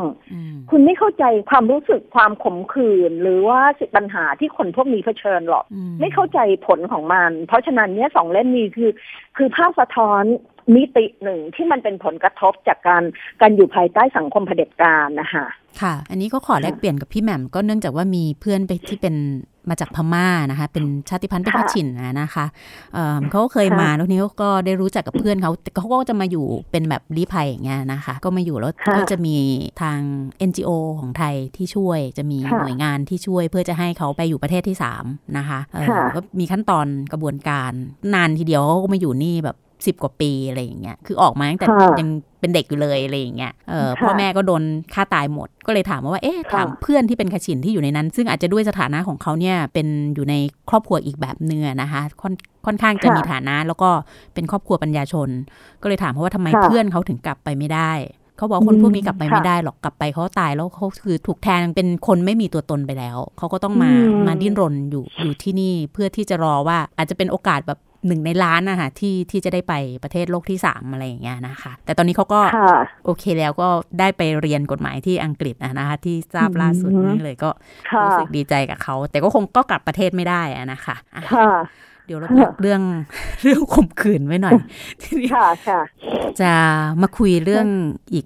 [0.71, 5.65] คุณไม่เข้าใจความรู้สึกความขมขื่นหรือว่าสิปัญหาที่คนพวกนี้เผชิญหรอก
[5.99, 8.91] ไม่เข้าใจผลของมัน เพราะฉะนั้นเนี่ยสองเล่มนี้คือ
[9.37, 10.23] คือภาพสะท้อน
[10.73, 13.03] มิติหนึ่งที่มันเป็นผลกระทบจากการ
[13.41, 15.45] การอยู่ภายใต้สังคมเผด็จการนะคะ
[15.81, 19.15] ค่ะ อันนี้ก็ขอแลกเปลี่ยนกับพี่แหม่มก็เนื่องจากว่ามีเพื่อนไปที่เป็น
[19.69, 21.87] มาจากพม่านะคะ เป็นชาติพันธุ์เป็นพชิน
[22.21, 22.45] นะคะ
[22.93, 29.37] เเขาเคยมาแล้วนี้ก็ได้รู้จักกับเพื่อนเขาเขาก็จะมาอยู่เป็นแบบรีภัยอย่างเงี้ยนะคะ ก็มาอยู่แล้วก็จะมี
[29.81, 29.99] ทาง
[30.49, 30.69] NGO
[30.99, 35.59] ของไทยที่ช่วยจะมีหน่วยงานที่ช่วยเพื่อจะให้เขาไปอยู่ประเทศที่ 3 นะคะ
[36.15, 37.71] ก็มีขั้นตอนกระบวนการ
[38.13, 41.67] นานทีเดียวเขาก็มาอยู่นี่แบบ สิบกว่าปีอะไรอย่างเงี้ยคือออกมาตั้งแต่
[41.99, 44.63] ยังเป็นเด็กอยู่เลยอะไรอย่างเงี้ยเออพ่อแม่ก็โดน
[44.93, 50.35] ฆ่าตายหมด ก็เลยถามว่าเอ๊ะถามเพื่อนที่เป็นขชินที่อยู่ในนั้น ซึ่งอาจจะด้วยสถานะของเขาเนี่ยเป็นอยู่ใน
[50.69, 52.33] ครอบครัวอีกแบบเนื้อนะคะค่อน
[52.65, 53.89] ค่อนข้างจะมีฐานะแล้วก็
[54.33, 55.29] เป็นครอบครัวปัญญาชน
[55.81, 57.93] ก็เลยถามเพราะว่าทำไมเพื่อนเขาถึงกลับไปไม่ได้
[58.37, 63.91] เขาบอกคนพวกนี้กลับไปไม่ได้หรอกกลับไปเขาตายแล้วเขาคือถูกแทนเป็นคนไม่มีตัวตนไปแล้วเขาก็ต้องมา
[64.27, 72.41] มาดิ้นรนอยู่อยู่ที่นี่เพื่อที่จะรอว่าอาจจะเป็นโอกาสแบบ หนึ่งในล้านนะคะที่ที่จะได้ไปประเทศโลกที่สามอะไรอย่างเงี้ยนะคะ แต่ตอนนี้เขาก็
[73.05, 73.67] โอเคแล้วก็
[73.99, 77.49] ได้ไปเรียนกฎหมายที่อังกฤษนะคะที่ทราบล่าสุดนี้เลยก็
[78.03, 80.95] รู้สึกดีใจกับเขา แต่ก็คงก็กลับประเทศไม่ได้นะคะ
[82.05, 82.81] เดี๋ยวเราพักเรื่อง
[83.43, 84.53] เรื่องข่มขืนไว้หน่อย
[85.01, 85.29] ทีนี้
[86.41, 86.51] จะ
[87.01, 87.67] มาคุยเรื่อง
[88.13, 88.25] อีก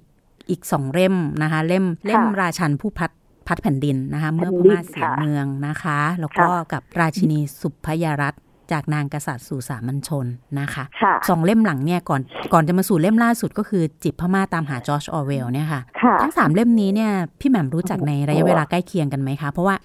[0.50, 3.12] อีกสองเล่มนะคะ เล่มเล่มราชันผู้พัด
[3.48, 10.26] พัดแผ่นดินนะคะ เมื่อพม่าเสียเมืองนะคะ แล้วก็กับราชินีสุพยรัตน์ จากนางกษัตริย์สู่สามัญชน
[10.60, 10.84] นะคะ
[11.30, 12.22] สองเล่มหลังเนี่ยก่อน
[12.54, 15.82] ก่อนจะมาสู่เล่มล่าสุดก็คือจิบพม่าตามหาจอร์จออเวลเนี่ยค่ะ
[16.22, 19.76] ทั้งสามเล่มนี้เนี่ยพี่แหม่มรู้จักในระยะเวลาใกล้เคียงกันไหมคะ เพราะว่า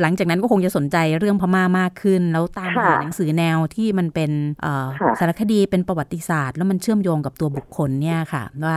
[0.00, 4.30] หลังจากนั้นก็คงจะสนใจเรื่องพม่ามากขึ้น แล้วตามหาหนังสือแนวที่มันเป็น
[5.18, 8.76] สารคดีเป็นประวัติศาสตร์ แล้วมันเชื่อมโยงกับตัวบุคคลเนี่ยค่ะว่า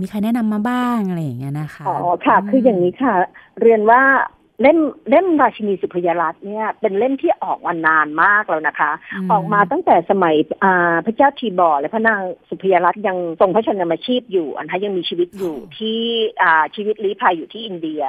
[0.00, 3.14] มีใครแนะนำมาบ้างอะไรอย่างเงี้ยนะคะอ๋อค่ะคืออย่างนี้ค่ะ
[3.60, 4.02] เรียนว่า
[4.62, 4.78] เล่ม
[5.10, 8.90] เล่มราชินีสุพยรัตน์เนี่ยเป็นเล่มที่ออกมานานมากแล้วนะคะ
[9.32, 10.34] ออกมาตั้งแต่สมัย
[11.06, 16.00] พระเจ้าทีบอร์และพระนางสุพยรัตน์ยังทรงพระชนมาชีพอยู่อันทะยังมีชีวิตอยู่ที่
[16.74, 18.02] ชีวิตลี้ภัยอยู่ที่อินเดีย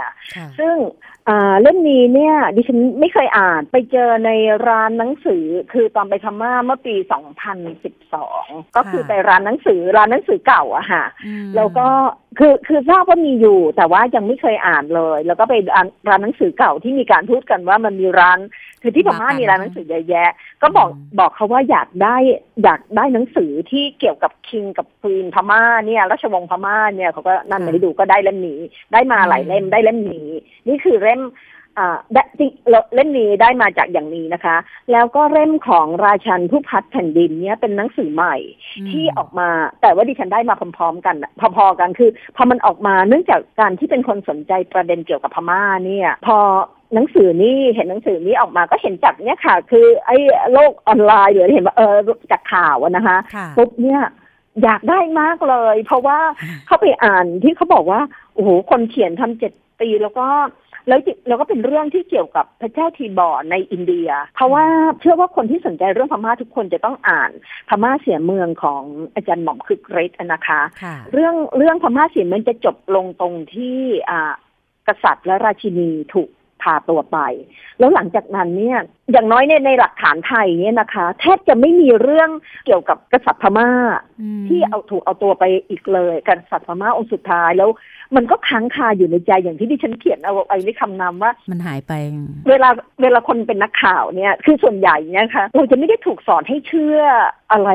[0.60, 0.76] ซึ่ง
[1.62, 4.32] เล่มนี้เนี่ยดิฉันไม่เคยอ่านไปเจอใน
[4.68, 6.96] ร้านหนังสือคือตอนไปพม่าเมื่อปี
[7.86, 11.04] 2012 ก็คือไปร้านหนังสือร้านหนังสือเก่าอะค่ะ
[11.56, 11.88] แล้วก็
[12.40, 15.54] คือคือทราบว่ามีอยู่ แต่ว่ายังไม่เคยอ่านเลย แล้วก็ไป
[16.10, 18.40] ร้านหนังสือเก่าที่มีการพูดกันว่ามันมีร้าน
[18.82, 22.18] คือที่พม่ามีร้านหนังสือเยอะแยะ ก็บอกบอกเขาว่าอยากได้
[22.64, 28.60] อยากได้หนังสือที่เกี่ยวกับคิงกับควีนพม่าเนี่ยราชวงศ์พม่าเนี่ยเขาก็นั่นมาดูก็ได้เล่มนี้
[28.94, 30.30] ได้มาหลายเล่มได้เล่มนี้
[30.68, 31.22] นี่คือเล่ม
[31.80, 31.98] อ่า
[32.40, 32.52] จริง
[32.94, 34.58] เล่มนี้ได้มาจากอย่างนี้นะคะ
[34.92, 38.36] แล้วก็เล่มของราชันผู้พัดแผ่นดินเนี่ยเป็นหนังสือใหม่
[38.90, 39.50] ที่ออกมา
[39.82, 41.16] แต่ว่าดิฉันได้มาพร้อมๆกัน
[41.56, 46.38] พอๆกันคือ พอมันออกมาเนื่องจากการที่เป็นคนสนใจประเด็นเกี่ยวกับพม่าเนี่ย พอ
[46.94, 50.18] หนังสือนี้เห็นหนังสือนี้ออกมาก็เห็นจากเนี่ยค่ะ คือไอ้
[50.54, 51.96] โลกออนไลน์หรือเห็นว่าเออ
[52.32, 53.18] จากข่าวนะคะ
[53.58, 54.02] ปุ๊บเนี่ย
[54.64, 56.20] อยากได้มากเลย เพราะว่า
[56.68, 58.02] เขาไปอ่านที่เขาบอกว่า
[58.34, 60.28] โอ้โหคนเขียนทำเจ็ดปีแล้วก็
[60.88, 64.66] แล้วแล้วก็เป็นเรื่องที่เกี่ยวกับพระเจ้าทีบอร์ในอินเดีย เพราะว่า
[65.00, 67.32] เชื่อว่าคนที่สนใจเรื่องพม่าทุกคนจะต้องอ่าน
[67.70, 68.84] พม่าเสียเมืองของ
[69.16, 70.62] อาจารย์หม่อมคึกเรศนะคะ
[71.14, 73.78] เรื่องเรื่องพม่าเสียเมืองจะจบลงตรงที่
[74.10, 74.34] อ่า
[74.88, 76.30] กษัตริย์และราชินีถูก
[76.62, 77.18] พาตัวไป
[77.80, 78.78] แล้วหลังจากนั้นเนี่ย
[79.12, 82.30] อย่างน้อยในในหลักฐานไทยเนี่ยนะคะแทบจะไม่มีเรื่อง
[82.66, 83.70] เกี่ยวกับกษัตริย์พม่า
[84.48, 87.70] ที่เอาถูกเอาตัวไปอีกเลยกษัตริย์พม่าองค์สุดท้ายแล้ว
[88.16, 91.94] มันก็ค้างคาอยู่ในใจอย่างที่ดิฉันเขียนเอาไว้ในคำนำว่า มันหายไป
[92.50, 92.70] เวลา
[93.02, 97.00] เวลาคนเป็นนักข่าวเนี่ยคือส่วนใหญ่เนี่ยค่ะเราจะไม่ได้ถูกสอนให้เชื่อ
[97.52, 97.70] อะไร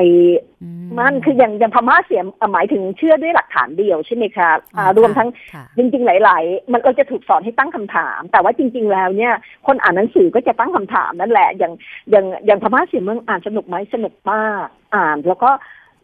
[0.99, 2.21] มันคืออย่างอย่างพม่าเสีย
[2.53, 5.29] หมายถึงเชื่อด้วยหลักฐานเดียวใช่ไหมคะอ่ารวมทั้ง
[5.77, 9.33] จริง ๆ หลาย ๆ มันเราจะถูกสอนให้ตั้งคำถาม แต่ว่าจริง ๆ แล้วเนี่ย
[9.67, 11.73] คนอ่านหนังสือก็จะตั้งคำถามนั่นแหละ อย่าง
[12.11, 15.51] อย่างอย่างพม่าเสียเมืองอ่านสนุกไหมสนุกมากอ่าน แล้วก็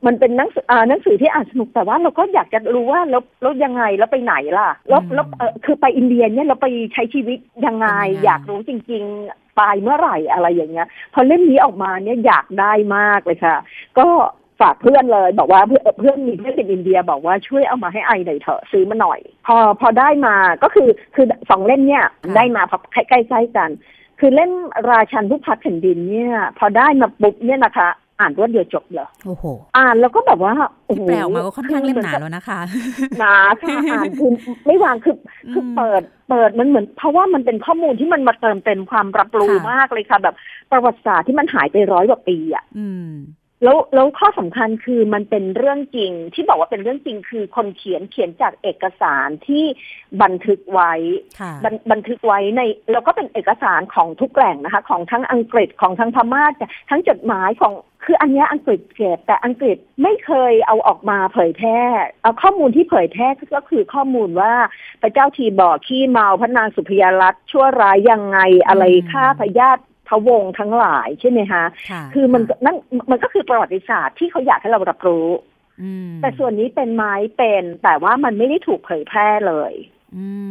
[0.05, 5.25] มันเป็นหนังสืออ่าหนังสือที่อ่านสนุกแต่ว่าเราก็อยากจะรู้ว่าแล้วแล้วยังไงแล้วไปไหนล่ะแล้วแล้ว
[5.65, 7.87] คือไปอินเดียเนี่ยเราไปใช้ชีวิตยังไง
[8.23, 13.57] อยากรู้จริงๆไปเมื่อไหร่อะไรอย่างเงี้ย พอเล่มนี้ออกมาเนี่ยอยากได้มากเลยค่ะ
[13.99, 14.07] ก็
[14.61, 22.05] ฝากเพื่อนเลย บอกว่าเพื่อนเพื่อนมีเพื่อนเป็นอินเดียบอกว่าช่วยเอามาให้ไอหน่อยเถอะซื้อมาหน่อย พอพอได้มาก็คือคือสองเล่มเนี่ย
[22.35, 23.69] ได้มาพอใกล้ๆกัน
[24.25, 24.51] คือเล่ม
[24.89, 27.87] ราชันผู้พัดแผ่นดินเนี่ย พอได้มาปุ๊บเนี่ยนะคะ
[28.19, 29.43] อ่านรวดเดียวจบเลยโอ้โห
[29.77, 30.53] อ่านแล้วก็แบบว่า
[30.87, 32.59] โอ้โหแปลออกมาก็ค่อนข้างเล่มหนาแล้วนะคะ
[33.19, 34.31] หนาค่ะอ่านคือ
[34.65, 35.15] ไม่วางคือ
[35.53, 40.35] คือเปิดเปิดมันเหมือน เพราะว่ามันเป็นข้อมูลที่มันมาเติมเต็มความรับรู้มากเลยค่ะ แบบ
[40.71, 42.63] ประวัติศาสตร์ที่มันหายไปร้อยกว่าปีอะ
[43.63, 49.65] แล้วแล้วข้อสำคัญคือมันเป็นเรื่องจริง ที่บอกว่าเป็นเรื่องจริงคือคนเขียนเขียนจากเอกสารที่
[50.21, 50.93] บันทึกไว้
[51.91, 56.45] บันทึกไว้ในแล้วก็เป็นเอกสารของทุกแหล่งนะคะ ของทั้งอังกฤษของทั้งพม่า
[56.89, 57.73] ทั้งจดหมายของ
[58.05, 61.81] คืออันนี้อังกฤษเก็บแต่อังกฤษไม่เคยเอาออกมาเผยแพร่
[62.21, 64.53] เอาข้อมูลที่เผยแพร่ก็คือข้อมูลว่า
[65.01, 71.63] พระเจ้าทีบอกขี้เมาพระนางสุพยารัตชั่วร้ายยังไงอะไรฆ่าพญาติ พวงทั้งหลายใช่ไหมคะ
[72.13, 72.75] คือมันนั่น
[73.11, 75.27] มันก็คือประวัติศาสตร์ที่เขาอยากให้เรารับรู้
[76.21, 79.73] แต่ส่วนนี้เป็นไม้เป็นแต่ว่ามันไม่ได้ถูกเผยแพร่เลย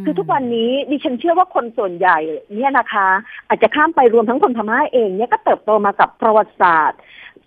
[0.03, 2.17] คือทุกวันนี้ดิฉันเชื่อว่าคนส่วนใหญ่
[2.55, 3.07] เนี่ยนะคะ
[3.47, 6.99] อาจจะข้ามไปรวมทั้งคนพม่าเองเนี่ยก็เติบโตมากับประวัติศาสตร์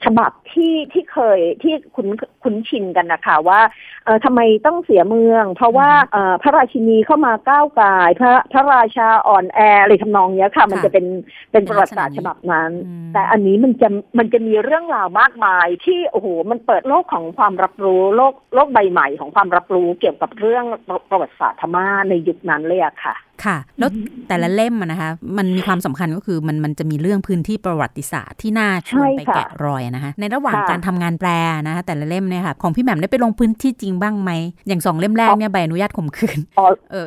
[0.05, 2.09] ฉบับที่ที่เคยที่คุ้น
[2.43, 3.61] คุ้นชินกันนะคะว่า
[4.05, 11.07] เออทำไมต้องเสียเมือง เพราะว่าเออพระราชินีเข้ามาก้าวกาย พระพระราชาอ่อนแออะไรทำนองเนี้ยค่ะ มันจะเป็น
[11.53, 12.71] เป็นประวัติศาสตร์ฉบับนั้น
[13.13, 20.65] แต่อันนี้มันจะมันจะมีเรื่องราวมากมายที่โอ้โหมันเปิดโลกของความรับรู้โลกโลกใบใหม่ของความรับรู้เกี่ยวกับเรื่อง
[21.11, 23.91] ประวัติศาสตร์ธรรมาในยุคนั้นเลยอะค่ะค่ะ แล้ว
[24.29, 31.31] แต่ละเล่มนะคะ มันมีความสำคัญก็คือมันมันจะมีเรื่องพื้นที่ประวัติศาสตร์ที่น่าชวนไปแกะรอยนะคะ ในระหว่างการทำงานแปล
[31.67, 34.31] นะคะแต่ละเล่มเนี่ยค่ะ ของพี่แหม่มได้ไปลงพื้นที่จริงบ้างไหม
[34.67, 36.39] อย่างสองเล่มแรกเนี่ยใบอนุญาตข่มขืน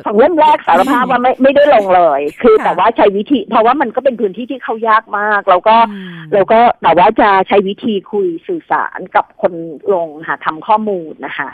[0.06, 5.76] สองเล่มแรกสารภาพว่าไม่ไม่ได้ลงเลย คือแต่ว่าใช้วิธี เพราะว่ามันก็เป็นพื้นที่ที่เข้ายากมากแล้วก็
[6.34, 9.52] แล้วก็แต่ว่าจะใช้วิธีคุยสื่อสารกับคน
[9.92, 11.48] ลงหาทำข้อมูลนะคะ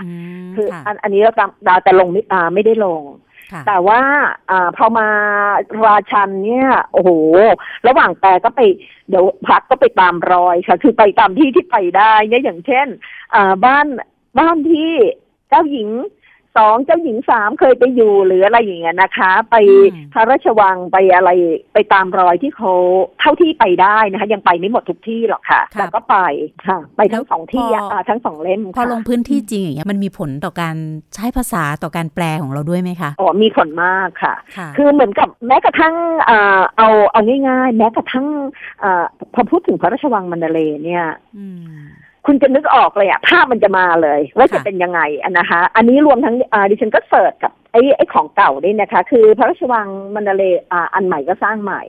[0.56, 0.68] คือ
[1.02, 2.22] อันนี้เราแต่ลงไม่
[2.54, 3.02] ไม่ได้ลง
[3.66, 4.00] แต่ว่า
[4.50, 5.08] อพอมา
[5.84, 7.10] ราชันเนี่ยโอ้โห
[7.86, 8.60] ระหว่างแปลก็ไป
[9.08, 12.86] เดี๋ยวพักก็ไปตามรอยค่ะ คือไปตามที่ที่ไปได้เนี่ยอย่างเช่น
[13.64, 13.86] บ้าน
[14.38, 14.92] บ้านที่
[15.48, 15.88] เจ้าหญิง
[16.56, 19.56] สองเจ้าหญิงสามเคยไปอยู่หรืออะไรอย่างเงี้ยนะคะ ไป
[20.12, 21.30] พระราชวังไปอะไร
[21.74, 22.72] ไปตามรอยที่เขา
[23.20, 26.16] เท่าที่ไปได้นะคะ ยังไปไม่หมดทุกที่หรอกค่ะ แต่ก็ไป
[26.66, 30.76] ค่ะ ไปทั้งสองที่อะทั้งสองเล่มพอลงพื้นที่จริงอย่างเงี้ยมันมีผลต่อการ
[31.14, 34.34] ใช้ภาษาต่อการแปลของเราด้วยไหมคะอ๋อมีผลมากค่ะ
[34.76, 35.94] คือเหมือนกับแม้กระทั่ง
[36.26, 38.26] เอาเอาง่าย ๆ แม้กระทั่ง
[39.34, 41.06] พอพูดถึงพระราชวังมันเดเลเนี่ย
[42.26, 46.34] คุณจะนึกออกเลยอะภาพมันจะมาเลย ว่าจะเป็นยังไงอันนะคะ อันนี้รวมทั้ง
[46.70, 51.82] ดิฉันก็เสิร์ชกับไอ้ไอ้ของเก่าด้วยนะคะ คือพระราชวังมันเดเลอ่าอันใหม่ก็สร้างใหม่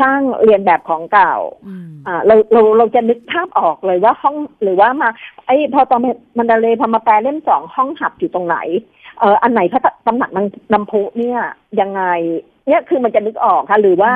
[0.00, 1.34] สร้างเรียนแบบของเก่า
[2.06, 5.08] อ่าเราเราเราจะนึกภาพออกเลยว่าห้องหรือว่ามา
[5.46, 6.00] ไอ้พอตอน
[6.38, 8.56] มันเดเลพอมาแปลเล่มสองห้องหับอยู่ตรงไหน
[9.20, 10.30] เอออันไหนพระตำหนัก
[10.72, 11.38] น้ำพุเนี่ย
[11.80, 12.02] ยังไง
[12.68, 14.12] เนี่ยคือมันจะนึกออกค่ะ หรือว่า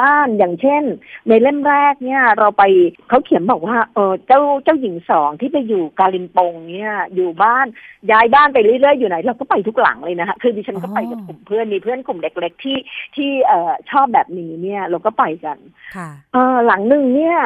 [0.00, 0.82] บ้านอย่างเช่น
[1.28, 2.62] ในเล่มแรกเนี่ยเราไป
[3.08, 7.66] เขาเขียนบอกว่าเออเจ้าเจ้าหญิงสองที่ไปอยู่กาลิมปงเนี่ยอยู่บ้าน
[8.10, 12.78] ย้ายบ้านไปเรื่อยๆอยู่ไหนเราก็ไปทุกหลังเลยนะคะคือดิฉันก็ไปกับกลุ่มเพื่อนมีเพื่อนกลุ่มเล็กๆที่
[13.16, 15.58] ที่เอ่อชอบแบบนี้เนี่ยเราก็ไปกัน
[15.96, 17.38] ค่ะเออหลังหนึ่งเนี่ย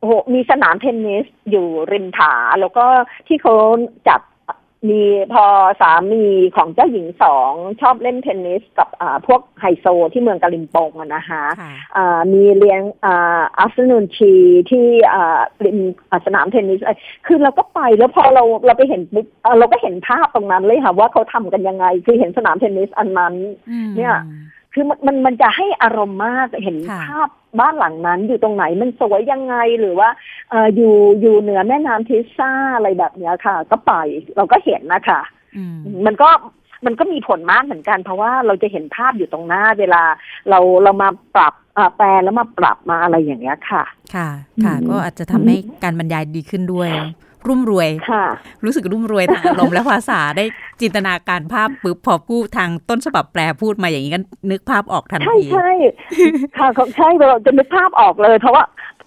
[0.00, 2.86] โอ้โหมีสนามเทนนิสอยู่ริมผาแล้วก็
[3.26, 3.54] ที่เขา
[4.08, 4.20] จัด
[4.88, 5.44] มีพอ
[5.80, 6.24] สามี
[6.56, 11.44] ของเจ้าหญิงสองชอบเล่นเทนนิสกับอ่าพวกไฮโซที่เมืองกาลิมปงนะคะ
[11.96, 14.32] อ่ามีเลี้ยงอ่าอัฟนูนชี
[14.70, 15.78] ที่อ่าริม
[16.26, 16.80] สนามเทนนิส
[17.26, 19.26] คือเราก็ไปแล้วพอเราเราไปเห็นปุ๊บ
[19.58, 23.34] เราก็เห็นภาพตรงนั้นเลยค่ะว่าเขาทำกันยังไง คือเห็นสนามเทนนิสอันนั้น
[23.96, 24.14] เนี่ย
[24.78, 27.28] คือมันมันมันจะให้อารมณ์มากเห็นภาพ
[27.60, 30.08] บ้านหลังนั้น อยู่ตรงไหนมันสวยยังไงหรือว่า
[30.50, 33.92] เอออยู่อยู่เหนือแม่น้ำทิซ่าอะไรแบบเนี้ยค่ะ ก็ไป
[34.36, 35.20] เราก็เห็นนะคะ
[36.06, 36.28] มันก็
[36.86, 40.02] มันก็มีผลมากเหมือนกัน เพราะว่าเราจะเห็นภาพอยู่ตรงหน้าเวลา
[40.50, 41.54] เราเรามาปรับ
[41.96, 44.28] แปลแล้วมาปรับมาอะไรอย่างเงี้ยค่ะ ค่ะ
[44.64, 46.90] ค่ะก็อาจจะทำให้การบรรยายดีขึ้นด้วย
[47.48, 48.26] รุ่มรวยค่ะ
[48.64, 50.44] รู้สึกรุ่มรวยทางอารมณ์และภาษาได้
[50.80, 55.70] จินตนาการภาพปุ๊บพอพูดทางต้นฉบับแปลพูดมาอย่างนี้ก็นึกภาพออกทันทีใช่ใช่
[56.58, 58.64] ค่ะใช่เราจะนึกภาพออกเลย เพราะว่า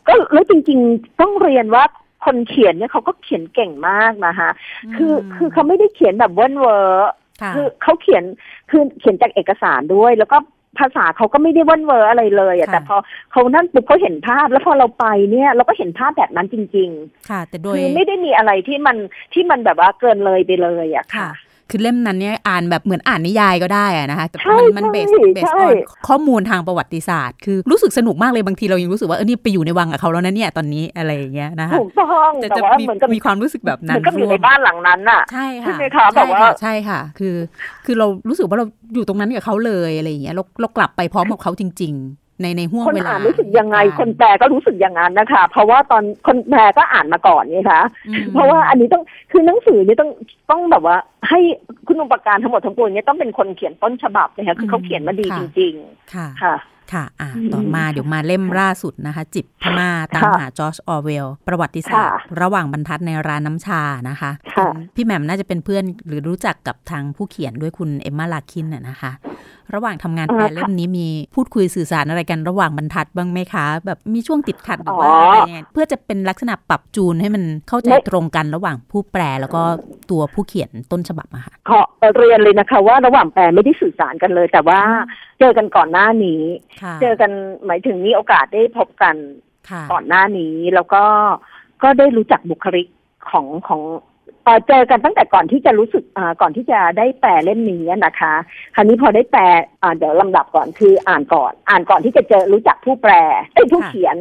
[0.08, 1.84] ก็แล้วจริง ๆ ต้องเรียนว่า
[2.26, 4.50] คนเขียนเนี่ยเขาก็เขียนเก่งมากนะคะ
[4.96, 7.12] คือคือเขาไม่ได้เขียนแบบเว่นเวอร์
[7.56, 8.24] คือเขาเขียน
[8.70, 10.38] คือเขียนจากเอกสารด้วย แล้วก็
[10.80, 12.98] ภาษาเขาก็ไม่ได้เว่นเวอร์อะไรเลยอะแต่พอ
[13.32, 18.98] เขานั่นปุ๊บเขาเห็นภาพ แล้วพอเราไปเนี่ย เราก็เห็นภาพแบบนั้นจริงๆค่ะ แต่โดยคือไม่ได้มีอะไรที่มัน
[19.34, 25.76] ที่มันแบบว่าเกินเลยไปเลยอะค่ะคื อเล่มนั้นเนี่ยอ่านแบบเหมือนอ่านนิยายก็ได้อะนะคะแต่มันมัน base base on
[26.08, 37.36] ข้อมูลทางประวัติศาสตร์ คือรู้สึกสนุกมากเลยบางทีเรายังรู้สึกว่าเออนี่ไปอยู่ในวังกับเขาแล้วนะเนี่ยตอนนี้อะไรอย่างเงี้ยนะคะถูกต้องแต่ว่าเหมือนกับมีความรู้สึกแบบนั้นมันก็อยู่ในบ้านหลังนั้นน่ะใช่ค่ะใช่ไหมคะแบบว่าใช่ค่ะ คือ
[37.86, 47.82] คือเรารู้สึกว่าเราอยู่ตรงนั้นกับเขาเลยอะไรอย่างเงี้ยเราเรากลับไปพร้อมกับเขาจริง ๆ ในในห่วงเวลาคนอ่านรู้สึกยังไง คนแปลก็รู้สึกอย่างนั้นนะคะ เพราะว่าตอนคนแปลก็อ่านมาก่อนไงคะ
[48.34, 50.10] เพราะว่าอันนี้ต้องคือหนังสือนี่ต้อง
[50.52, 50.98] ต้องแบบว่า
[51.30, 51.40] ให้
[51.88, 56.56] คุณอุปการทั้งหมดทั้งปวงนี้ต้องเป็นคนเขียนต้นฉบับนะคะคือเขาเขียนมาดีจริงๆค่ะค่ะ
[56.94, 64.32] ค่ะ อ่า ต่อมาเดี๋ยวมาเล่มล่าสุดนะคะ จิบพม่าตามหาจอร์จออเวลประวัติศาสตร์ ระหว่างบรรทัดในร้านน้ำชานะคะ
[64.96, 69.12] พี่แหม่มน่าจะเป็นเพื่อนหรือรู้จักกับทางผู้เขียนด้วยคุณเอมมาลาคินน่ะนะคะ
[69.76, 79.62] ระหว่างทำงานแปลเล่มนี้มีพูดคุยสื่อสารอะไรกันระหว่างบรรทัดบ้างไหมคะ แบบมีช่วงติดขัดหรือว่าอะไรเงี้ยเพื่อจะเป็นลักษณะปรับจูนให้มันเข้าใจตรงกันระหว่างผู้แปลแล้วก็
[80.12, 81.82] ตัวผู้เขียนต้นฉบับอะค่ะขอ
[82.18, 84.80] เรียนเลยนะคะ ว่าระหว่างแปลไม่ได้สื่อสารกันเลย แต่ว่า
[85.40, 86.42] เจอกันก่อนหน้านี้
[87.02, 87.32] เจอกัน
[87.66, 89.16] หมายถึงมีโอกาสได้พบกัน
[89.92, 91.04] ก่อนหน้านี้แล้วก็
[91.84, 92.88] ก็ได้รู้จักบุคลิก
[93.32, 93.82] ของของ
[94.68, 96.04] เจอกันตั้งแต่ก่อนที่จะรู้สึก
[96.42, 98.34] ก่อนที่จะได้แปลเล่มนี้นะคะ
[98.76, 99.44] คราวนี้พอได้แปล
[99.98, 103.14] เดี๋ยวลำดับก่อนคืออ่านก่อน อ่านก่อนที่จะเจอรู้จักผู้แปล
[103.54, 104.18] ไอ้ผู้เขียน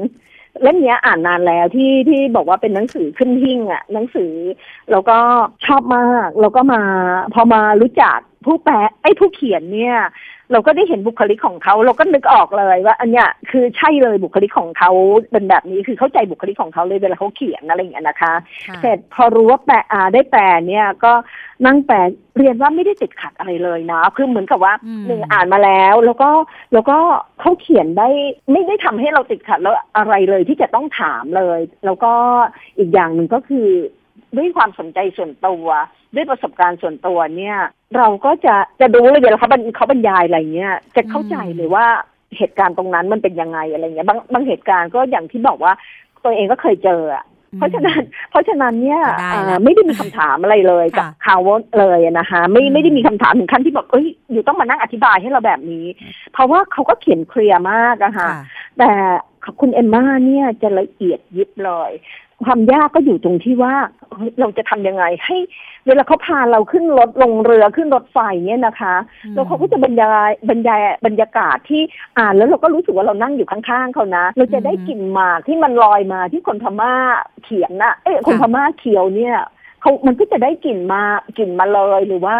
[0.62, 4.32] เล่มนี้อ่านนานแล้วที่ที่บอกว่าเป็นหนังสือขึ้นหิ่งอะหนังสือ
[4.90, 5.18] แล้วก็
[5.66, 6.82] ชอบมาก แล้วก็มา
[7.34, 9.96] พอมารู้จักผู้แปลไอ้ผู้เขียนเนี่ย
[10.52, 14.90] เราก็ได้เห็นบุคลิกของเขา เราก็นึกออกเลยว่า อันเนี้ยคือใช่เลยบุคลิกของเขา
[15.30, 18.32] เป็นแบบนี้คือเข้าใจบุคลิกของเขาเลยเวลาเขาเขียนอะไรอย่างเงี้ยนะคะ
[18.80, 21.12] เสร็จพอรู้ว่าแปลอ่าได้แปลเนี่ยก็
[21.66, 21.96] นั่งแปล
[22.36, 24.74] เรียนว่าไม่ได้ติดขัดอะไรเลยนะคือเหมือนกับว่า
[25.06, 26.30] หนึ่งอ่านมาแล้ว แล้วก็
[26.72, 26.98] แล้วก็
[27.40, 28.08] เขาเขียนได้
[28.52, 32.12] ไม่ได้ทำให้เราติดขัดแล้วอะไรเลยที่จะต้องถามเลย แล้วก็
[32.78, 33.68] อีกอย่างหนึ่งก็คือ
[34.36, 35.66] ด้วยความสนใจส่วนตัว
[36.14, 37.56] ด้วยประสบการณ์ส่วนตัวเนี่ย
[37.96, 41.86] เราก็จะจะดูเลยเวลาเขาเขาบรรยายอะไรเงี้ยจะเข้าใจเลยว่า
[42.36, 45.72] เหตุการณ์ตรงนั้นมันเป็นยังไงอะไรเงี้ยบางบางเหตุการณ์ก็อย่างที่บอกว่า
[46.24, 47.24] ตัวเองก็เคยเจออะ
[47.58, 49.02] เพราะฉะนั้น เพราะฉะนั้นเนี่ย
[49.64, 51.38] ไม่ได้มีคำถามอะไรเลยกับเขา
[51.78, 55.86] เลยนะคะไม่ไม่ได้มีคำถามถึงขั้นที่บอกเอ้ยอยู่ต้องมานั่งอธิบายให้เราแบบนี้
[56.32, 58.28] เพราะว่าเขาก็เขียนเคลียร์มากอะค่ะ
[58.78, 58.90] แต่
[59.60, 61.90] คุณเอมม่าเนี่ยจะละเอียดยิบเลย
[62.44, 63.74] ความยากก็อยู่ตรงที่ว่า
[64.40, 65.36] เราจะทำยังไง ให้
[65.86, 68.94] เวลาเขาพาเราขึ้นรถลงเรือขึ้นรถไฟเนี่ยนะคะ
[69.34, 71.82] แล้วเขาก็จะบรรยายบรรยายบรรยากาศที่
[72.18, 76.94] อ่านแล้วเราก็รู้สึกว่าเรานั่งอยู่ข้างๆเขานะ เราจะได้กลิ่นหมากที่มันลอยมาที่คนพม่า
[77.44, 79.36] เขียนนะเอ้คนพม่าเขียวเนี่ย
[79.80, 81.02] เขามันก็จะได้กลิ่นมา
[81.38, 82.36] กลิ่นมาเลยหรือว่า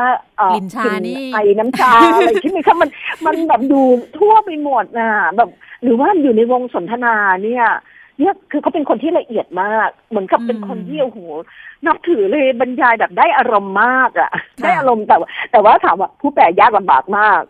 [0.55, 2.91] กลิ่นชานี่ไอน้ำชาอะไรที่มีค่ะมัน
[3.27, 3.81] มันแบบดู
[4.19, 5.51] ทั่วไปหมดนะแบบ
[5.83, 7.67] หรือว่าอยู่ในวงสนทนาเนี่ย
[8.21, 11.19] เนี่ยคือเขาเป็นคนที่ละเอียดมาก เหมือนกับเป็นคนที่โอ้โห
[11.87, 14.31] นับถือเลยบรรยายแบบได้อารมณ์มากอะ่ะ
[14.63, 15.17] ได้อารมณ์แต่
[15.53, 17.43] แต่ว่าถามว่าผู้แปลยากลำบากมาก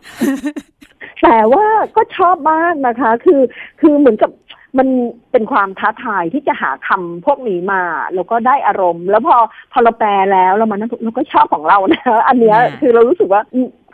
[1.23, 3.41] แต่ว่าก็ชอบมากนะคะ คือ
[3.81, 4.31] คือเหมือนกับ
[4.77, 4.87] มัน
[5.31, 7.81] เป็นความท้าทายที่จะหาคำพวกนี้มา
[8.15, 9.37] แล้วก็ได้อารมณ์ แล้วพอ
[9.71, 13.41] พอเราแปลแล้วเรามานั่งเราก็ชอบของเรานะอันเนี้ยคือเรารู้สึกว่า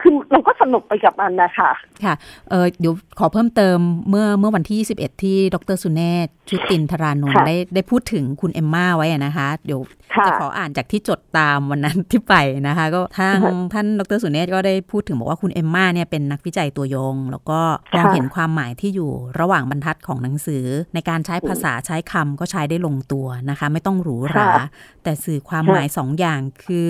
[0.02, 1.72] คือเราก็สนุกไปกับมันนะคะ
[2.04, 2.14] ค่ะ
[2.50, 3.78] เออเดี๋ยวขอเพิ่มเติม
[4.10, 9.82] เมื่อเมื่อวันที่ 21 ที่ดรสุเนศชุตินทรานนท์ได้ได้พูดถึงคุณเอมม่าไว้นะคะ เดี๋ยว
[10.26, 12.36] จะขออ่านจากที่จดตามวันนั้นที่ไป
[12.68, 13.40] นะคะ ก็ทาง
[13.74, 17.60] ท่านดรสุเนศก็ได้พูดถึงบอกว่าคุณเอมม่าเนี่ยเป็นนักวิจัยตัวยง แล้วก็
[17.96, 24.52] มองเห็นความหมายที่อยู่ระหว่างบรรทัดของหนังสือ ในการใช้ภาษาใช้คำก็ใช้ได้ลงตัวนะคะ ไม่ต้องหรูหรา
[25.04, 26.90] แต่สื่อความหมายสองอย่างคือ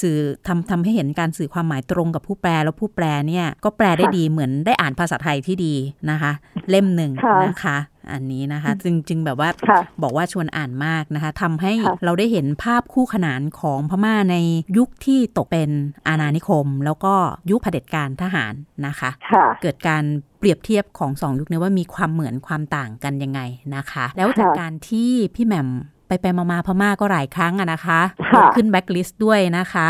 [0.00, 5.74] สื่อทำทำให้เห็นการสื่อความหมายตรงกับผู้แปลแล้วผู้แปลเนี่ยก็แปลได้ดีเหมือนได้อ่านภาษาไทยที่ดี
[6.10, 6.32] นะคะ
[6.70, 7.12] เล่มหนึ่ง
[7.44, 7.78] นะคะ
[8.12, 9.50] อันนี้นะคะ จึงจึงแบบว่า
[10.02, 11.72] บอกว่าชวนอ่านมากนะคะทำให้
[12.04, 14.36] เราได้เห็นภาพคู่ขนานของพม่าใน
[14.76, 15.70] ยุคที่ตกเป็น
[16.08, 17.14] อาณานิคม แล้วก็
[17.50, 18.52] ยุคเผด็จการทหาร
[18.86, 19.10] นะคะ
[19.62, 20.04] เกิดการ
[20.38, 23.40] เปรียบเทียบของสองยุคนี้ว่ามีความเหมือนความต่างกันยังไง
[23.76, 25.68] นะคะ แล้วจากการที่พี่แหม่ม
[26.12, 28.00] ไปไปมาพม่าก็หลายครั้งอะนะคะ
[28.54, 29.88] ขึ้นแบ็กลิสต์ด้วยนะคะ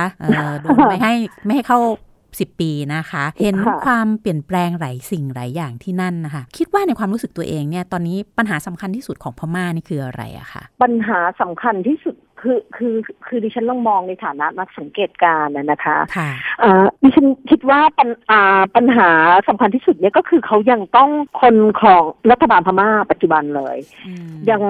[0.60, 1.78] โดนไม่ให้ไม่ให้เข้า
[2.20, 16.30] 10ปีนะคะ เห็นความเปลี่ยนแปลงหลายสิ่งหลายอย่างที่นั่นนะคะ คิดว่าในความรู้สึกตัวเองเนี่ย ตอนนี้ปัญหาสำคัญที่สุดของพม่านี่คืออะไรอะคะปัญหาสำคัญที่สุด คือคือคือดิฉันลองมองในฐานะนักสังเกตการณ์นะคะค่ะ
[17.02, 18.08] ดิฉันคิดว่าปัญ
[18.76, 19.10] ปัญหา
[19.48, 23.76] สำคัญที่สุดเนี่ยก็คือเขายังต้องคนของรัฐบาลพม่าปัจจุบันเลย
[24.50, 24.62] ยัง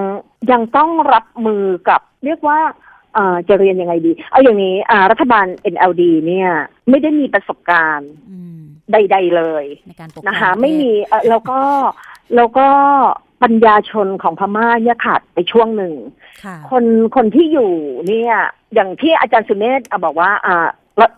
[0.51, 2.59] ยังต้องรับมือกับเรียกว่า
[3.49, 4.77] จะเรียนยังไงดี เอาอย่างนี้
[5.11, 6.51] รัฐบาล NLD เนี่ย
[6.91, 8.11] ไม่ได้มีประสบการณ์
[8.93, 9.65] ใด ๆ เลย
[10.29, 10.93] นะคะ ไม่มี
[11.29, 11.61] แล้วก็
[12.37, 12.69] แล้วก็
[13.43, 15.95] ปัญญาชนของพม่าเนี่ยขาดไปช่วงหนึ่ง
[16.71, 16.85] คน
[17.17, 17.73] คนที่อยู่
[18.09, 18.35] เนี่ย
[18.75, 20.69] อย่างที่อาจารย์สุเมธบอกว่าอ่า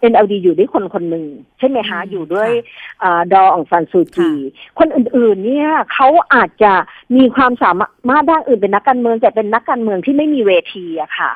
[0.00, 1.24] เอ็นเอลดีอยู่ด้วยคนคนหนึ่ง
[1.58, 2.50] ใช่ไหมคะอยู่ด้วย
[3.02, 4.30] อดอองซันซูจี
[4.78, 6.72] คนอื่นๆ เนี่ยเขาอาจจะ
[7.16, 7.72] มีความสา
[8.08, 11.32] มารถด้านอื่นเป็นนักการเมืองแต่เป็นนักการเมืองที่ไม่มีเวทีอะค่ะ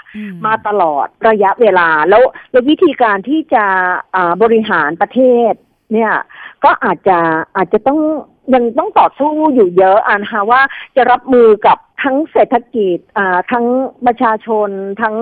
[0.46, 2.22] มาตลอดระยะเวลาแล้ว
[2.53, 3.64] แล้ววิธีการที่จะ
[4.42, 5.20] บริหารประเท
[5.51, 5.53] ศ
[5.92, 6.12] เนี่ย
[6.64, 7.18] ก็อาจจะ
[7.57, 8.01] อาจจะต้อง
[8.55, 10.61] ยังต้องต่อสู้อยู่เยอะอ่านคะว่า
[10.97, 13.67] จะรับมือกับทั้งเศรษฐกิจอ่าทั้ง
[14.07, 14.69] ประชาชน
[15.01, 15.15] ทั้ง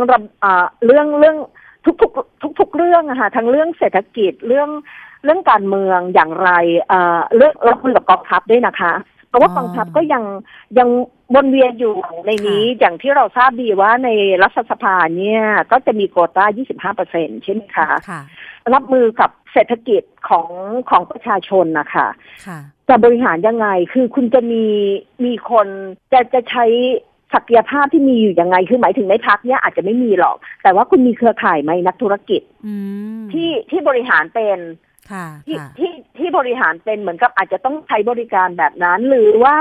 [0.45, 1.37] อ่าเรื่องเรื่อง
[1.85, 4.71] ทุกๆทุกๆเรื่องอะค่ะทั้งเรื่องเศรษฐกิจเรื่อง
[5.25, 6.51] เรื่องการเมืองอย่างไร
[6.91, 8.93] อ่าเรื่องรับมือกับกองทัพด้วยนะคะ
[9.29, 10.25] เพราะว่ากองทัพก็ยัง
[10.79, 10.89] ยัง
[11.35, 11.95] วนเวียนอยู่
[12.27, 14.09] ในนี้อย่างที่เราทราบดีว่าใน
[14.43, 17.89] รัฐสภาเนี่ยก็จะมีโกต้า 25เปอร์เซ็นใช่ไหมคะ
[18.75, 20.49] รับมือกับเศรษฐกิจของ
[20.91, 22.09] ของประชาชนนะคะ
[22.89, 24.65] จะบริหารยังไง คือคุณจะมี
[25.25, 25.69] มีคน
[26.13, 26.65] จะจะใช้
[27.35, 32.43] ศักยภาพที่มีอยู่ยังไง คือหมายถึงในพักเนี้ยอาจจะไม่มีหรอก แต่ว่าคุณมีเครือข่ายไหมนักธุรกิจ
[33.33, 34.59] ที่ที่บริหารเป็น
[35.47, 39.59] ที่ที่ที่บริหารเป็นเหมือนกับอาจจะต้องใช้บริการแบบนั้น หรือว่า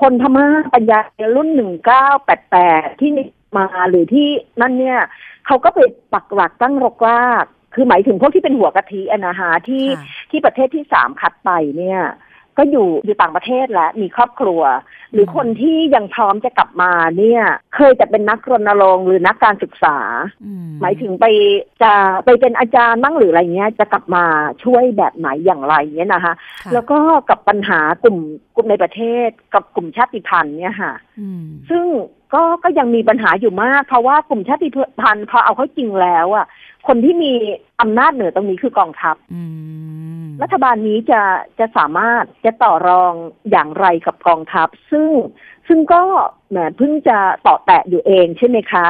[0.00, 0.98] คนพม่าปัญญา
[1.36, 3.10] รุ่นหนึ่งเก้าแปดแปดที่
[3.56, 4.28] มาหรือที่
[4.60, 4.98] นั่นเนี่ย
[5.46, 5.78] เขาก็ไป
[6.14, 9.84] ปักหลักตั้งรกรากคือหมายถึงพวกที่เป็นหัวกะทิอะนะฮะที่
[10.34, 12.00] ที่ประเทศที่สามคัดไปเนี่ย
[12.58, 14.62] ก็อยู่อยู่ต่างประเทศและมีครอบครัว
[15.12, 17.42] หรือคนที่ยังพร้อมจะกลับมาเนี่ย
[17.74, 19.98] เคยจะเป็นนักรณรงค์หรือนักการศึกษา
[20.80, 21.24] หมายถึงไป
[21.82, 21.92] จะ
[22.24, 24.24] ไปเป็นอาจารย์มั่งหรืออะไรเงี้ยจะกลับมา
[24.64, 26.34] ช่วยแบบไหนอย่างไรเนี่ยนะคะ
[26.72, 28.18] แล้วก็กับปัญหากลุ่ม
[28.54, 30.92] กลุ่มในประเทศกับกลุ่มชาติพันธุ์เนี่ยค่ะ
[31.70, 31.84] ซึ่ง
[32.34, 34.68] ก็ก็ยังมีปัญหาอยู่มาก เพราะว่ากลุ่มชาติ
[35.00, 36.46] พันธุ์พอเอาเข้าจริงแล้วอะ
[36.86, 37.32] คนที่มี
[37.80, 39.16] อำนาจเหนือตรงนี้คือกองทัพ
[40.42, 41.22] รัฐบาลนี้จะ
[41.58, 43.12] จะสามารถจะต่อรอง
[43.50, 45.10] อย่างไรกับกองทัพ ซึ่ง
[45.68, 46.02] ซึ่งก็
[46.50, 48.86] แหมเพิ่งจะต่อแตะอยู่เองใช่ไหมคะ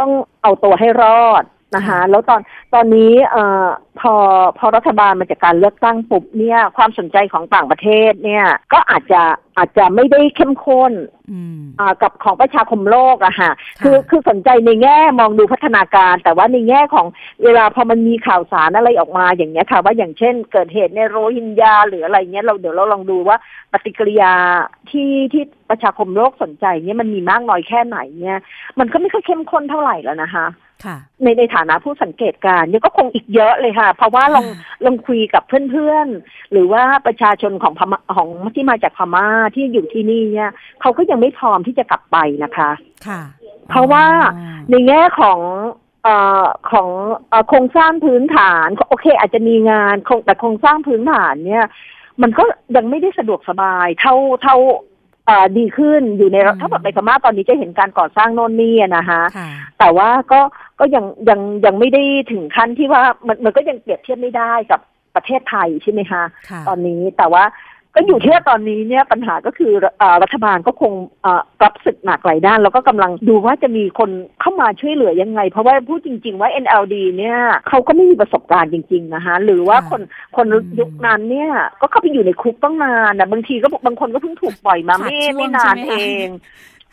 [0.00, 1.44] ต้องเอาตัวให้รอด
[1.76, 2.40] นะคะ แล้วตอน
[2.74, 3.66] ตอนนี้เอ่อ
[4.00, 4.14] พอ
[4.58, 9.22] พอรัฐบาลมาจากการเลือกตั้งปุ๊บเนี่ย ความสนใจของต่างประเทศเนี่ย ก็อาจจะ
[9.56, 10.92] อาจจะไม่ได้เข้มข้น
[11.80, 13.50] อ่ากับของประชาคมโลกอะค่ะ
[13.82, 17.06] คือคือสนใจในแง่มองดูพัฒนาการ แต่ว่าในแง่ของ
[17.44, 23.36] เวลาพอมันมีข่าวสารอะไรออกมาอย่างเงี้ยค่ะ ว่าอย่างเช่นเกิดเหตุในโรฮิงญาหรืออะไรเงี้ยเราเดี๋ยวเราลองดูว่า
[23.72, 24.32] ปฏิกิริยา
[24.90, 28.40] ที่ที่ประชาคมโลกสนใจเนี่ยมันมีมากน้อยแค่ไหนเนี่ย
[28.78, 30.46] มันก็ไม่ค่อยเข้มข้นเท่าไหร่แล้วนะคะ
[31.22, 34.46] ในในฐานะผู้สังเกตการเนี่ยก็คงอีกเยอะเลยค่ะ เพราะว่าลอง
[34.84, 42.70] ลองคุยกับเพื่อนๆ หรือว่าประชาชนของพม่าของที่มาจากพม่าที่อยู่ที่นี่เนี่ยเขาก็ยังไม่พร้อมที่จะกลับไปนะคะ
[43.06, 43.20] ค่ะ
[43.70, 44.04] เพราะว่า
[44.70, 45.40] ในแง่ของ
[46.04, 46.88] เอ่อของ
[47.48, 49.94] โครงสร้างพื้นฐานโอเค อาจจะมีงาน
[50.24, 51.66] แต่โครงสร้างพื้นฐานเนี่ย
[52.22, 52.44] มันก็
[52.76, 54.56] ยังไม่ได้สะดวกสบายเท่าเท่า
[55.58, 59.22] ดีขึ้นอยู่ในถ้าแบบในพม่าตอนนี้จะเห็นการก่อสร้างโน่นนี่นะคะ
[59.78, 60.40] แต่ว่าก็
[60.80, 64.80] ก็ยังยังยังไม่ได้ถึงขั้นที่ว่ามันมันก็ยังเปรียบเทียบไม่ได้กับ
[65.14, 66.22] ประเทศไทยใช่ไหมคะ
[66.68, 67.44] ตอนนี้แต่ว่า
[67.94, 69.72] ก็อยู่ที่ตอนนี้เนี่ยปัญหาก็คือ
[70.22, 70.92] รัฐบาลก็คง
[71.62, 80.00] รับศึกหนักหลายด้าน แล้วก็กำลังดูว่าจะมีคนเข้ามาช่วยเหลือยังไง เพราะว่าพูดจริง ๆ ว่า NLD เนี่ยเขาก็ไม่มีประสบการณ์จริง ๆ นะคะหรือว่าคน
[80.36, 80.46] คน
[80.78, 85.94] ยุคนั้นเนี่ยก็เข้าไปอยู่ในคุกต้องนานนะบางทีก็บางคนก็เพิ่งถูกปล่อยมาไม่ไม่นานเอ
[86.26, 86.28] ง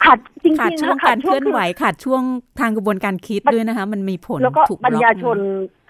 [0.05, 2.21] ขาดจริงๆขาดช่วงการเคลื่อนไหวขาดช่วง
[2.59, 5.37] ทางกระบวนการคิดด้วยนะคะ มันมีผลแล้วก็ปัญญาชน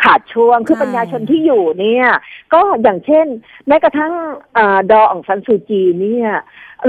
[0.04, 2.08] ขาดช่วงคือปัญญาชนที่อยู่เนี่ย
[2.54, 3.26] ก็อย่างเช่น
[3.68, 4.14] แม้กระทั่ง
[4.92, 6.30] ดอองซันซูจีเนี่ย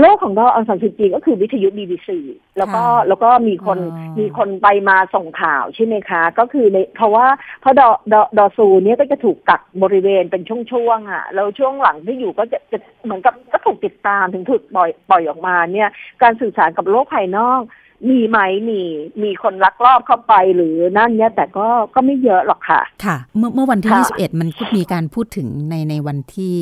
[0.00, 2.18] โลกของดอองซันซูจีก็คือวิทยุบีบีซี
[2.58, 3.78] แล้วก็แล้วก็มีคน
[4.18, 7.26] มีคนไปมาส่งข่าวใช่ไหมคะ ก็คือในเพราะว่า
[7.60, 15.90] เพราะดอดอดอซูเนี่ยก็จะถูกกักบริเวณเป็นช่วงๆอะแล้วช่วงหลังที่อยู่ก็จะจะเหมือนกับก็ถูกติดตามถึงถูกปล่อยปล่อยออกมาเนี่ย
[16.22, 17.62] การสื่อสารกับโลกภายนอก
[18.10, 18.38] มีไหม
[18.70, 18.80] มี
[19.22, 26.54] มีคนลักลอบเข้าไปหรือนั่นเนี่ยแต่ก็ก็ไม่เยอะหรอกค่ะ ค่ะ เมื่อเมื่อวันที่ 21 มันมีการพูดถึงในในวันที่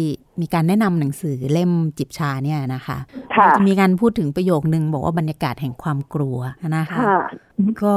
[0.43, 2.99] มีการแนะนำหนังสือเล่มจิบชาเนี่ยนะคะ
[3.37, 6.39] ค่ะจะมีการพูดถึงประโยคนึงบอกว่าบรรยากาศแห่งความกลัว
[6.77, 7.21] นะคะค่ะ
[7.85, 7.97] ก็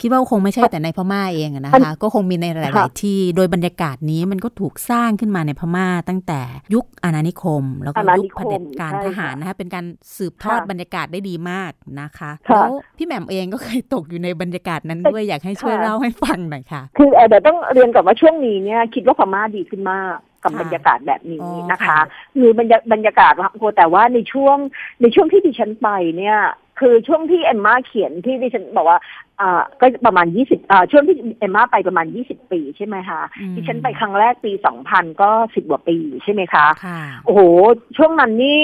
[0.00, 6.40] คิดว่าคงไม่ใช่แต่ในพม่าเองอะนะอัคะนก็คงมีในหค่ะลาย ๆ ที่โดยบรรยากาศนี้มันก็ถูกสร้างขึ้นมาในพม่าตั้งแต่
[6.74, 9.84] ยุคอาณานิคม แล้วก็อาณายุนิคคมเผด็จการใช่ทค่ะหารนะคะเป็นการ
[10.16, 22.00] สืบทอดค่ะบรรยากาศได้ดีมากนะคะค่ะแล้วพี่แหม่มเองก็เคยตกอยู่ในบรรยากาศนั้นด้วยอยากให้ช่วยค่ะเล่าให้ฟังหน่อยค่ะ คือเอ่อเดี๋ยวต้องเรียนก่อนว่าช่วงนี้เนี่ยคิดว่าพม่าดีขึ้นมาก กับค่ะบรรยากาศแบบนี้อ๋อนะคะค่ะ
[22.36, 24.56] คือบรรยาบรรยากาศว่าโอ้แต่ว่าในช่วง
[25.02, 26.38] ในช่วงที่ดิฉันไปเนี่ย
[26.80, 28.98] คือช่วงที่เอมมาเขียนที่ดิฉันบอกว่า
[29.40, 37.40] อ่าก็ประมาณยี่สิบอ่าช่วงที่เอมมาไปประมาณยี่สิบปีใช่ไหมคะอืมดิฉันไปครั้งแรกปีสองพันก็สิบกว่าปีใช่ไหมคะค่ะโอ้โห
[37.96, 38.62] ช่วงนั้นนี่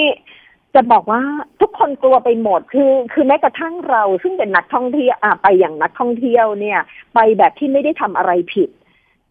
[0.75, 1.21] จะบอกว่า
[1.61, 6.79] ทุกคนกลัวไปหมดคือ คือแม้กระทั่งเรา ซึ่งเป็นนักท่องเที่ยวอ่าไปอย่างนักท่องเที่ยวเนี่ย
[7.13, 8.69] ไปแบบที่ไม่ได้ทำอะไรผิด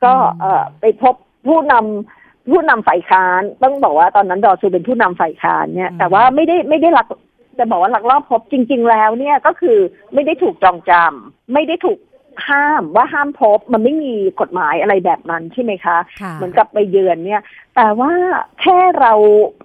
[0.04, 1.14] ก็อืมเอ่อไปพบ
[1.46, 7.06] ผู้นำ ผู้นำฝ่ายค้านต้องบอกว่าตอนนั้นดอซูเป็นผู้นำฝ่ายค้านเนี่ย แต่ว่าไม่ได้ไม่ได้ลัก
[7.58, 9.78] จะบอกว่าลักลอบพบจริง ๆ แล้วเนี่ยก็คือ
[10.14, 11.98] ไม่ได้ถูกจองจำไม่ได้ถูก
[12.48, 17.42] ห้ามว่าห้ามพบมันไม่มีกฎหมายอะไรแบบนั้นใช่ไหมคะค่ะเหมือนกับไปเยือนเนี่ย
[17.76, 18.12] แต่ว่า
[18.60, 19.12] แค่เรา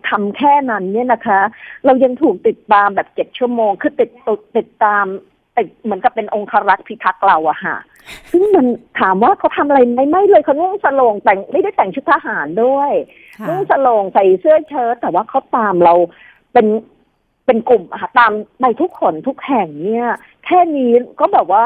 [0.09, 1.41] ทำแค่นั้นเนี่ยนะคะ
[1.85, 5.05] เรายังถูกติดตามแบบเจ็ดชั่วโมง คือติดติดติดตาม
[5.59, 7.77] ติดเหมือนกับเป็นองครักษ์พิทักษ์เราอะค่ะ
[8.31, 8.65] ซึ่งมัน
[8.99, 12.91] ถามว่าเขาทำอะไรไหมไม่เลยเขานุ่งสโลงแต่งไม่ได้แต่งชุดทหารด้วย
[13.39, 15.93] ค่ะนุ่งสโลงใส่เสื้อเชิ้ตแต่ว่าเขาตามเรา
[16.53, 16.67] เป็น
[17.45, 20.09] เป็นกลุ่มอะค่ะตามไปทุกคนทุกแห่งเนี่ย
[20.45, 21.65] แค่นี้ก็แบบว่า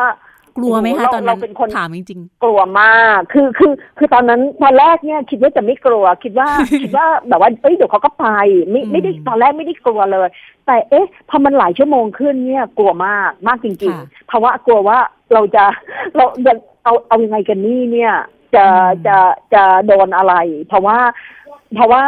[0.57, 6.47] กลัวไหมคะเราตอนนั้นเราเป็นคนถามจริงกลัวมาก คือคือ คือตอนนั้นตอนแรกเนี่ย คิดว่าจะไม่กลัว คิดว่า
[6.81, 8.25] คิดว่าแบบว่าเอ้ยเดี๋ยวเขาก็ไป
[8.69, 10.27] ไม่อืมไม่ได้ตอนแรกไม่ได้กลัวเลย
[10.65, 14.97] แต่เอ๊ะพอมันหลายชั่วโมงขึ้นเนี่ยกลัวมากมากจริงค่ะๆเพราะว่ากลัวว่า
[15.33, 15.63] เราจะ
[16.15, 18.13] เราจะเอาเอายังไงกันนี่เนี่ย
[18.55, 19.17] จะอืมจะ
[19.53, 20.33] จะโดนอะไร
[20.67, 20.97] เพราะว่า
[21.75, 22.03] เพราะว่า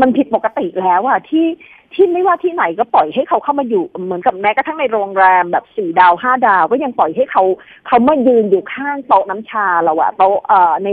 [0.00, 1.46] มันผิดปกติแล้วอะที่
[1.96, 7.42] ที่ไม่ว่าที่ไหนก็ปล่อยให้เขาเข้ามาอยู่เหมือนกับแม้กระทั่งในโรงแรมแบบสี่ดาวห้าดาว ก็ยังปล่อยให้เขา
[7.86, 10.88] เขามายืนอยู่ข้างโต๊ะน้ำชาเราอะโต๊ะเอ่อใน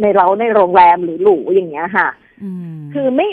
[0.00, 3.28] ในเราในโรงแรมหรือหรูอย่างเงี้ยค่ะๆอืมคือไม่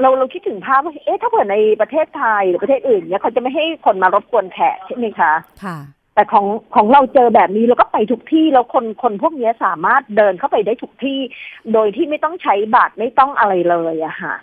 [0.00, 5.32] เราเราคิดถึงภาพว่าเอ๊ะถ้าเผื่อในประเทศไทยหรือประเทศอื่นเนี่ยเขาจะไม่ให้คนมารบกวนแขกใช่ไหมคะ
[5.64, 5.78] ค่ะ
[6.14, 11.18] แต่ของของเราเจอแบบนี้เราก็ไปทุกที่แล้วคนคนพวกเนี้ยสามารถเดินเข้าไปได้ทุกที่
[11.72, 14.36] โดยที่ไม่ต้องใช้บัตรไม่ต้องอะไรเลยอะค่ะค่ะ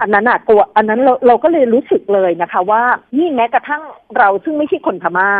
[0.00, 2.82] อันนั้นอะตัวอันนั้นเราเราก็เลยรู้สึกเลยนะคะ ว่า
[3.18, 3.82] นี่แม้กระทั่ง
[4.18, 5.30] เราซึ่งไม่ใช่คนพม่า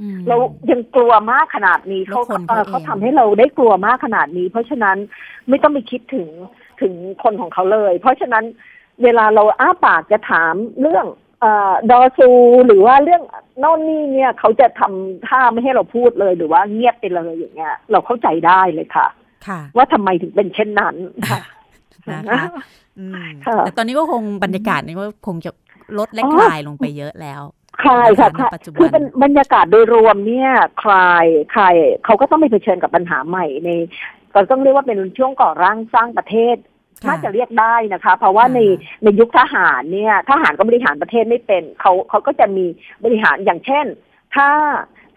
[0.00, 0.36] อืมเรา
[0.70, 4.96] ยังกลัวมากขนาดนี้แล้วเขาคนเอ่อเขาเขาเองทำให้เราได้กลัวมากขนาดนี้ เพราะฉะนั้น
[5.48, 6.28] ไม่ต้องไปคิดถึง
[6.80, 8.44] ถึงคนของเขาเลย เพราะฉะนั้น
[9.02, 11.06] เวลาเราอ้าปากจะถามเรื่อง
[11.40, 12.30] เอ่อดอซู
[12.66, 13.22] หรือว่าเรื่อง
[13.58, 19.06] โน่นนี่เนี่ยเขาจะทำท่าไม่ให้เราพูดเลยหรือว่าเงียบไปเลยอย่างเงี้ย เราเข้าใจได้เลยค่ะ
[19.46, 20.96] ค่ะว่าทำไมถึงเป็นเช่นนั้น
[21.30, 21.40] ค่ะ
[22.12, 22.42] นะคะ
[22.98, 23.12] อืม
[23.46, 25.50] ค่ะแต่ตอนนี้ก็คงบรรยากาศนี้ก็คงจะ
[25.98, 27.42] ลดและอ๋อคลายลงไปเยอะแล้ว
[27.82, 30.50] คลายค่ะนะคะในปัจจุบันคือเป็นบรรยากาศโดยรวมเนี่ย
[30.82, 33.68] คลายคลายเขาก็ต้องไปเผชิญกับปัญหาใหม่ใน
[34.34, 36.56] ก็ต้องเรียกว่าเป็นช่วงก่อร่างสร้างประเทศ
[37.04, 38.60] ค่ะน่าจะเรียกได้นะคะ เพราะว่าค่ะใน
[39.02, 42.64] ในยุคทหารเนี่ยทหารก็บริหารประเทศไม่เป็นเขาเขาก็จะมี
[43.04, 43.86] บริหารอย่างเช่น
[44.34, 44.48] ถ้า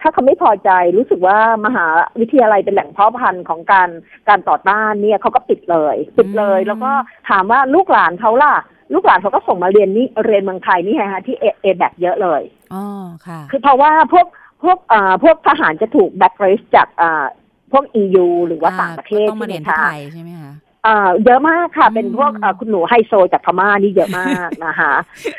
[0.00, 1.86] ถ้าเขาไม่พอใจรู้สึกว่ามหา
[2.20, 3.88] วิทยาลัยเป็นแหล่งเพาะพันธุ์ของการ
[4.28, 6.90] การต่อต้านเนี่ยเขาก็ปิดเลยปิดเลย แล้วก็
[7.30, 8.54] ถามว่าลูกหลานเขาล่ะ
[8.94, 12.42] ลูกหลานเขาก็ส่งมาเรียนนี่เรียนเมืองไทยนี่ไงฮะที่เอเอแบเยอะเลย
[12.74, 12.84] อ๋อ
[13.26, 14.26] ค่ะคือเพราะว่าพวก
[14.62, 17.24] พวกอ่าพวกทหารจะถูกแบ็กเรสจากอ่า
[17.72, 20.52] พวก EU หรือว่าต่างประเทศก็ต้องมาใช่เรียนไหมที่คะไทยใช่ไหมคะ
[20.86, 24.92] อ่าเยอะมากค่ะอืมเป็นพวกอ่าคุณหนูไฮโซจากพม่านี่เยอะมากนะคะ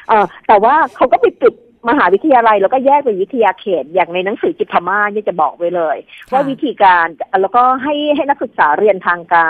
[0.08, 1.54] เอ่อแต่ว่าเขาก็ไปปิด
[1.90, 5.98] มหาวิทยาลัยแล้วก็แยกเป็นวิทยาเขต อย่างในหนังสือจิตพม่าเนี่ยจะบอกไว้เลย
[6.32, 7.06] ว่าวิธีการ
[7.42, 9.44] แล้วก็ให้ให้นักศึกษาเรียนทางไกล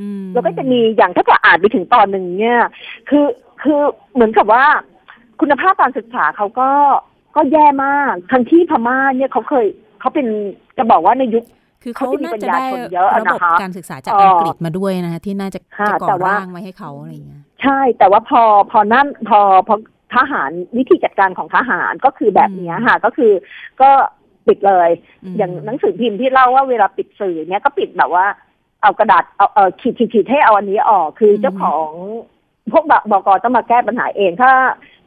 [0.00, 2.60] อืมแล้วก็จะมีอย่างถ้าเกิดอ่านไปถึงตอนหนึ่งเนี่ย
[3.08, 3.26] คือ
[3.62, 3.80] คือ
[4.14, 4.64] เหมือนกับว่า
[5.40, 6.70] คุณภาพการศึกษาเขาก็
[7.36, 9.66] ก็แย่มากทั้งที่พม่าเนี่ยเขาเคย
[10.00, 10.26] เขาเป็น
[10.78, 11.44] จะบอกว่าในยุค
[11.82, 19.74] คือเขาเขาจะมีน่าจะได้ปัญญาชนเยอะระบบนะคะการศึกษาจากเอ่ออัอังกฤษมาด้วยนะคะที่น่าจะค่ะจะก่แต่อว่าร่างไว้ให้เขาอะไรอย่างเงี้ยใช่ แต่ว่าพอพอนั่นพอพอ
[20.16, 23.32] ทหารวิธีจัดการของทหารก็คือแบบเนี้ยค่ะ ก็คือ
[23.82, 23.90] ก็
[24.46, 24.90] ปิดเลย
[25.32, 28.26] มอย่างหนังสือพิมพ์ที่เล่าว่าเวลาปิดสื่อเนี้ยก็ปิดแบบว่า
[28.82, 31.90] เอากระดาษเอาเออขีดขีดขีดให้เอาอันนี้ออกคือเจ้าของ
[32.72, 34.52] พวกบกต้องมาแก้ปัญหาเองถ้า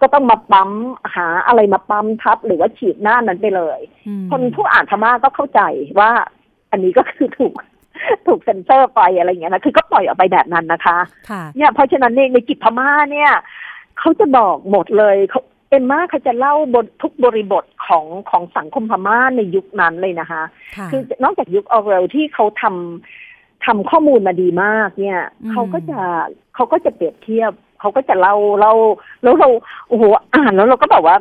[0.02, 0.70] ก็ต้องมาปั๊ม
[1.16, 5.62] หาอะไรมาปั๊มทับ หรือว่าฉีดหน้านั้นไปเลยอืมคนผู้อ่านธรรมะก็เข้าใจ
[6.00, 6.12] ว่า
[6.72, 7.54] อันนี้ก็คือถูก
[8.28, 10.98] ถูกเซ็นเซอร์ไปอะไรอย่างเงี้ยนะคือก็ปล่อยออกไปแบบนั้นนะคะ
[11.30, 13.32] ค่ะเนี่ยเพราะฉะนั้นในในกิจพม่าเนี่ย
[14.00, 20.44] เขาจะบอกหมดเลยเขาเอ็มมาเขาจะเล่าบททุกบริบทของของสังคมพม่าในยุคนั้นเลยนะคะ
[20.78, 26.00] ค่ะคือนอกจากยุคออเรลที่เขาทำทำข้อมูลมาดีมากเนี่ยอืมเขาก็จะ
[26.56, 28.74] เขาก็จะเปรียบเทียบเขาก็จะเล่าเล่า
[29.24, 29.50] แล้วเรา
[29.90, 30.04] โอ้โห
[30.36, 31.18] อ่านแล้วเราก็แบบว่า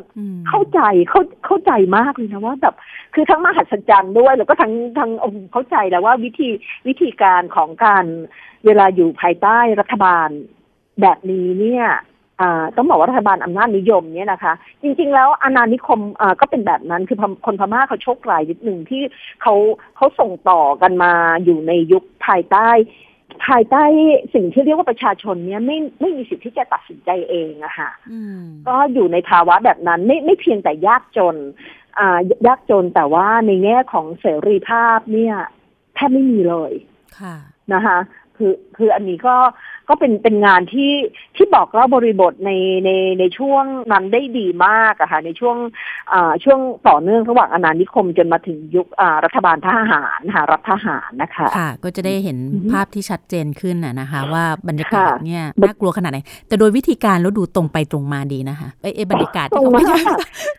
[0.49, 2.75] เข้าใจเข้าเข้าใจมากเลยนะว่าแบบ
[3.13, 6.49] คือทั้งมหัศจรรย์ด้วย แล้วก็ทั้งทั้งโอ้เข้าใจแล้วว่าวิธี
[6.87, 8.05] วิธีการของการ
[8.65, 10.29] เวลาอยู่ภายใต้รัฐบาล
[11.01, 11.85] แบบนี้เนี่ย
[12.75, 15.99] ต้องบอกว่ารัฐบาลอำนาจนิยมเนี่ยนะคะ จริง ๆ แล้วอาณานิคม
[16.41, 19.01] ก็เป็นแบบนั้นคือคนพม่าเขาโชคร้ายนิดหนึ่งที่
[19.41, 19.55] เขา
[19.95, 21.13] เขาส่งต่อกันมา
[21.43, 22.69] อยู่ในยุคภายใต้
[23.47, 23.83] ภายใต้
[24.33, 27.89] สิ่งที่เรียกว่าประชาชนเนี่ยไม่ไม่มีสิทธิ์ที่จะตัดสินใจเองอะค่ะ
[28.67, 31.35] ก็อยู่ในภาวะแบบนั้นไม่ไม่เพียงแต่ยากจน
[31.99, 35.35] อ่ายากจนแต่ว่าในแง่ของเสรีภาพเนี่ย
[35.95, 36.71] แทบไม่มีเลย
[37.19, 37.35] ค่ะ
[37.73, 37.97] นะคะ
[38.37, 39.35] คือคืออันนี้ก็
[39.89, 40.91] ก็เป็นเป็นงานที่
[41.35, 42.51] ที่บอกเล่าบริบทใน
[42.85, 45.57] ในในช่วงนั้นได้ดีมากอะค่ะในช่วง
[46.43, 48.87] ช่วงต่อเนื่องระหว่างอาณานิคมจนมาถึงยุค
[49.25, 52.37] รัฐบาลทหารค่ะรัฐทหารนะคะค่ะ ก็จะได้เห็น
[52.71, 59.83] ภาพที่ชัดเจนขึ้นนะคะ ว่าบรรยากาศเนี่ยน่ากลัวขนาดไหนแต่โดยวิธีการแล้วดูตรงไปตรงมาดีนะคะเอ้บรรยากาศที่เขาไม่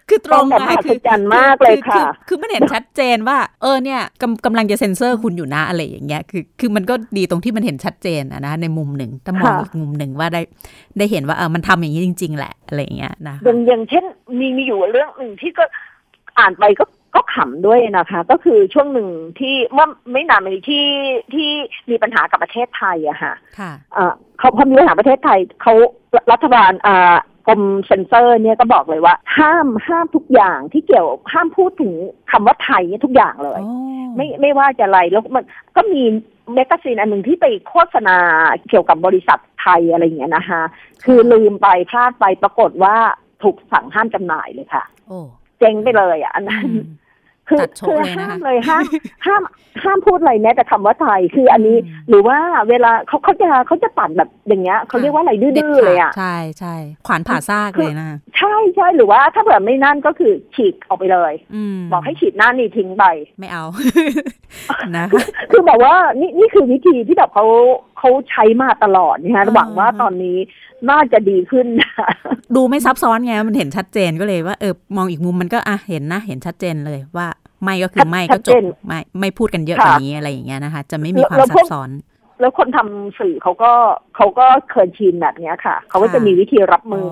[0.09, 10.43] คือตรงมาคือจันมากเลยค่ะ คือมันเห็นชัดเจนว่า เออเนี่ยกำกำลังจะเซ็นเซอร์คุณอยู่นะอะไรอย่างเงี้ยคือคือมันก็ดีตรงที่มันเห็นชัดเจนนะในมุมหนึ่งถ้ามองอีกมุมหนึ่งว่าได้
[10.99, 14.05] ได้เห็นว่าเออมันทำอย่างนี้จริง ๆ แหละอะไรอย่างเงี้ยนะอย่างอย่างเช่น
[14.39, 15.65] มีมีอยู่เรื่องหนึ่งที่ก็
[16.39, 19.09] อ่านไปก็ก็ขำด้วยนะคะ ก็คือช่วงหนึ่ง
[19.39, 20.87] ที่เมื่อไม่นานมานี้ที่
[21.35, 21.49] ที่
[21.91, 23.73] มีปัญหากับประเทศไทยอะค่ะค่ะ
[24.39, 25.75] เขาพอมีปัญหาประเทศไทยเขา
[26.33, 27.17] รัฐบาลอ่า
[27.47, 31.93] กรมเซนเซอร์เนี่ยก็บอกเลยว่า ห้ามห้ามทุกอย่างที่เกี่ยวห้ามพูดถึง
[32.31, 33.61] คำว่าไทยทุกอย่างเลย
[34.17, 35.45] ไม่ไม่ว่าจะอะไรแล้วมัน
[35.77, 36.03] ก็มี
[36.55, 38.17] magazine อันหนึ่งที่ไปโฆษณา
[38.69, 40.63] เกี่ยวกับบริษัทไทยอะไรอย่างเงี้ยนะคะ
[41.05, 42.97] คือลืมไปพลาดไปปรากฏว่า
[43.43, 44.85] ถูกสั่งห้ามจำหน่ายเลยค่ะ
[45.59, 46.69] เจ๊งไปเลยอะอันนั้น
[47.49, 48.85] คือคือห้ามเลยห้าม
[49.27, 49.43] ห้าม
[49.85, 51.77] ห้ามพูดอะไรแม้แต่คำว่าไทยคืออันนี้
[52.09, 52.39] หรือว่า
[52.69, 56.75] เวลาเขาเขาจะเขาจะตัดแบบอย่างเงี้ยเขาเรียกว่าอะไรดื้อเลยอะใช่ใช่
[57.07, 61.33] ขวานผ่าซากเลยนะใช่ใช่หรือว่าถ้าเผื่อไม่นั่นก็คือฉีกออกไปเลย
[61.93, 63.05] บอกให้ฉีดหน้านี่ทิ้งไป
[63.39, 63.65] ไม่เอา
[64.97, 65.07] นะ
[65.51, 67.47] คือบอกว่านี่นี่คือวิธีที่แบบเขา
[67.99, 70.39] เขาใช้มาตลอดนะฮะหวังว่าตอนนี้
[70.91, 71.67] น่าจะดีขึ้น
[72.57, 77.27] ดูไม่ซับซ้อนไงมันเห็นชัดเจนก็เลยว่าเออมองอีกมุมมันก็อะเห็นนะ เห็นชัดเจนเลยว่า
[77.65, 78.53] ไม่ก็คือไม่ก็จบ
[78.87, 81.91] ไม่ไม่พูดกันเยอะกว่านี้อะไรอย่างเงี้ยนะคะ จะไม่มีความซับซ้อน
[82.41, 83.73] แล้วคนทำสื่อเขาก็
[84.17, 87.07] เขาก็เคยชินแบบนี้ค่ะ เขาก็จะมีวิธีรับมือ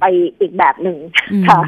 [0.00, 0.04] ไป
[0.40, 0.98] อีกแบบหนึ่ง
[1.48, 1.60] ค่ะ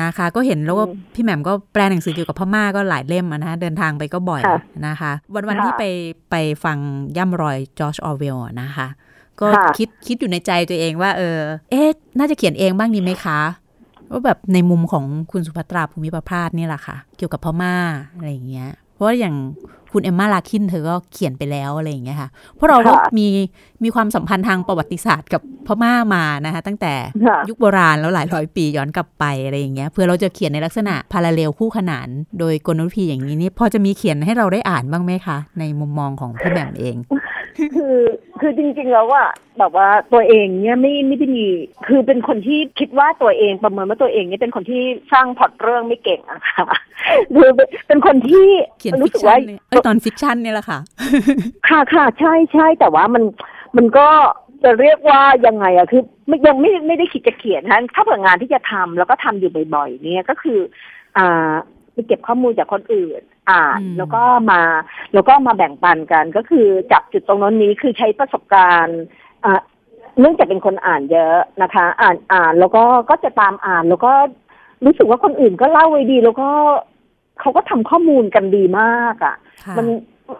[0.00, 4.42] นะคะ ก็เห็นแล้วว่าพี่แหม่มก็แปลหนังสือเกี่ยวกับพม่าก็หลายเล่มนะเดินทางไปก็บ่อย
[4.86, 5.84] นะคะ วันวันที่ไป
[6.30, 6.78] ไปฟัง
[7.16, 8.86] ย่ำรอยจอร์จออเวลนะคะ
[9.40, 9.46] ก็
[9.78, 11.38] คิดคิดอยู่ในใจตัวเองว่า เออ
[11.70, 11.88] เอ๊ะ
[12.18, 13.40] น่าจะเขียนเองบ้างดีไหมคะ
[14.10, 17.74] ว่าแบบในมุมของคุณสุภัตราภูมิประพาสนี่แหละค่ะ เกี่ยวกับพม่า
[18.16, 19.34] อะไรอย่างเงี้ย เพราะว่าอย่าง
[19.92, 23.26] คุณเอมมาลาคินเธอก็เขียนไปแล้วอะไรอย่างเงี้ยค่ะเพราะเราก็มี
[23.84, 26.94] มีความสัมพันธ์ทางประวัติศาสตร์กับพม่ามานะคะตั้งแต่
[27.48, 36.96] ยุคโบราณแล้วหลายร้อยปีย้อนกลับไปอะไรอย่างเงี้ยเพื่อเราจะเขียนในลักษณะพาราเลลคู่ขนาน โดยกลนุพีอย่างนี้นี่พอจะมีเขียนให้เราได้อ่านบ้างไหมคะ ในมุมมองของพี่แหม่มเอง
[37.76, 37.96] คือ
[38.40, 39.24] คือจริงๆแล้วว่า
[39.58, 41.46] แบบว่าตัวเองเนี่ยไม่ไม่ได้มี
[41.86, 44.82] คือเป็นคนที่คิดว่าตัวเองประเมินว่าตัวเองเนี่ยเป็นคนที่
[45.12, 46.64] สร้างพอดเรื่องไม่เก่งอะค่ะ
[47.36, 47.50] คือ
[47.86, 48.46] เป็นคนที่
[48.80, 49.36] เขียนรู้สึกว่า
[49.86, 50.78] ตอนฟิกชันเนี่ยแหละค่ะ
[51.68, 53.24] ค่ะค่ะใช่ใช่แต่ว่ามัน
[53.76, 54.08] มันก็
[54.62, 56.02] จะเรียกว่ายังไงอะคือ
[56.48, 60.58] ยังไม่ไม่ได้คิดจะเขียนนะถ้าเผื่องานที่จะทำแล้วก็ทำอยู่บ่อยๆ เนี่ยก็คือ
[61.18, 63.20] อ่าไป เก็บข้อมูลจากคนอื่น
[63.50, 64.62] อ่านแล้วก็มา
[65.14, 69.00] แล้วก็มาแบ่งปันกัน ก็คือจับจุดตรงนั้นนี้คือใช้ประสบการณ์
[69.44, 69.60] อ่า
[70.20, 74.12] เนื่องจากเป็นคนอ่านเยอะนะคะ อ่านอ่านแล้วก็ก็จะตามอ่านแล้วก็
[74.84, 76.48] รู้สึกว่าคนอื่นก็เล่าไว้ดี แล้วก็
[77.40, 79.36] เขาก็ทำข้อมูลกันดีมากอะ่ะ
[79.78, 79.86] มัน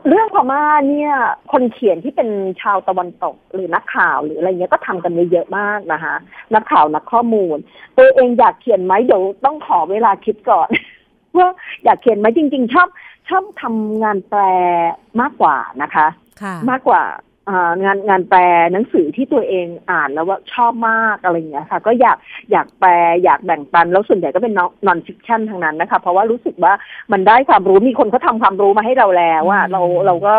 [0.09, 1.13] เรื่องพม่าเนี่ย
[1.53, 2.29] คนเขียนที่เป็น
[2.61, 6.15] ชาวตะวันตก หรือนักข่าวหรืออะไรเงี้ยก็ทำกันเยอะมากนะคะ
[6.55, 7.57] นักข่าวนักข้อมูล
[7.97, 10.69] ตัวเองอยากเขียนไหมเดี๋ยวต้องขอเวลาคิดก่อน
[11.39, 11.49] ว่า
[11.85, 12.89] อยากเขียนไหมจริง ๆ ชอบ
[13.28, 14.41] ชอบทำงานแปล
[15.20, 16.07] มากกว่านะคะ
[16.70, 17.03] มากกว่า
[17.83, 18.41] งานงานแปล
[18.72, 22.16] หนังสือที่ตัวเองอ่านแล้วว่าชอบมากอะไรอย่างเงี้ยค่ะ ก็อยาก
[22.51, 22.91] อยากแปล
[23.24, 24.55] อยากแบ่งปัน แล้วส่วนใหญ่ก็เป็น
[24.87, 26.72] นอนฟิคชันทางนั้นนะคะ เพราะว่ารู้สึกว่า
[27.12, 30.37] มันได้ความรู้มีคนเขาทาความรู้มาให้เราแล้วว่าเราเราก็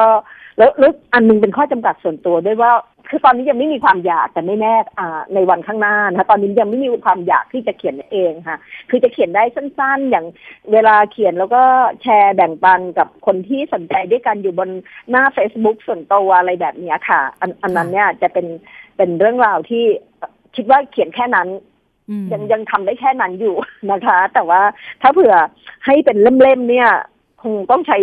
[0.57, 2.71] แล้วแล้วอันนึงเป็นข้อจำกัดส่วนตัวด้วยว่า
[3.09, 8.57] คือตอนนี้ยังไม่มีความอยากแต่ไม่แน่อ่าในวันข้างหน้านะคะตอนนี้ยังไม่มีความอยากที่จะเขียนเองค่ะ
[8.89, 10.25] คือจะเขียนได้สั้นๆ อย่าง
[10.71, 11.61] เวลาเขียนแล้วก็
[12.03, 14.69] แชร์แบ่งปันกับคนที่สนใจด้วยกันอยู่บน
[15.09, 18.47] หน้า Facebook ส่วนตัวอะไรแบบนี้ค่ะ อันอันนั้นเนี่ยจะเป็น
[18.97, 19.83] เป็นเรื่องราวที่
[20.55, 21.49] คิดว่าเขียนแค่นั้น
[22.33, 23.55] ยังยังทำได้แค่นั้นอยู่
[23.91, 24.61] นะคะ แต่ว่า
[25.01, 25.35] ถ้าเผื่อ
[25.85, 26.89] ให้เป็นเล่มๆเนี่ย
[27.41, 27.97] คงต้องใช้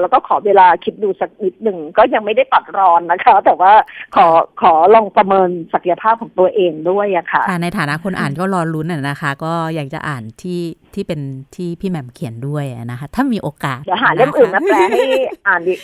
[0.00, 3.72] แล้วก็ขอเวลาคิดดูสักนิดหนึ่งก็ยังไม่ได้ตัดรอนนะคะ แต่ว่า
[4.16, 4.26] ขอ
[4.62, 10.60] ขอลองประเมินศักยภาพของตัวเองด้วยอะค่ะในฐานะคนอ่านก็รอลุ้นนะคะ ก็อยากจะอ่านที่
[10.94, 11.20] ที่เป็น
[11.54, 15.04] ที่พี่แหม่มเขียนด้วยนะคะ ถ้ามีโอกาสเดี๋ยวหาเล่มอื่นมาแปลให้
[15.46, 15.74] อ่านดิ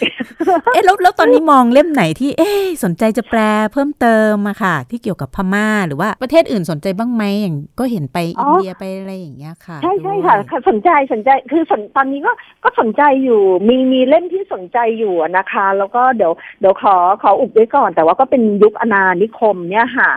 [0.72, 2.50] เอ๊ะแล้วแล้วตอนนี้มองเล่มไหนที่เอ๊
[2.84, 3.40] สนใจจะแปล
[3.72, 10.34] เพิ่มเติมมาค่ะ ที่เกี่ยวกับพม่าหรือว่าประเทศอื่นสนใจบ้างไหมอย่างก็เห็นไปอินเดียไปอะไรอย่างเงี้ยค่ะใช่ใช่ค่ะ
[10.68, 11.62] สนใจสนใจคือ
[11.96, 12.32] ตอนนี้ก็
[12.64, 20.10] ก็สนใจอยู่มีมีเล่มที่สนใจอยู่นะคะ แล้วก็เดี๋ยวเดี๋ยวขอขออุบไว้ก่อน แต่ว่าก็เป็นยุคอาณานิคมเนี่ยค่ะ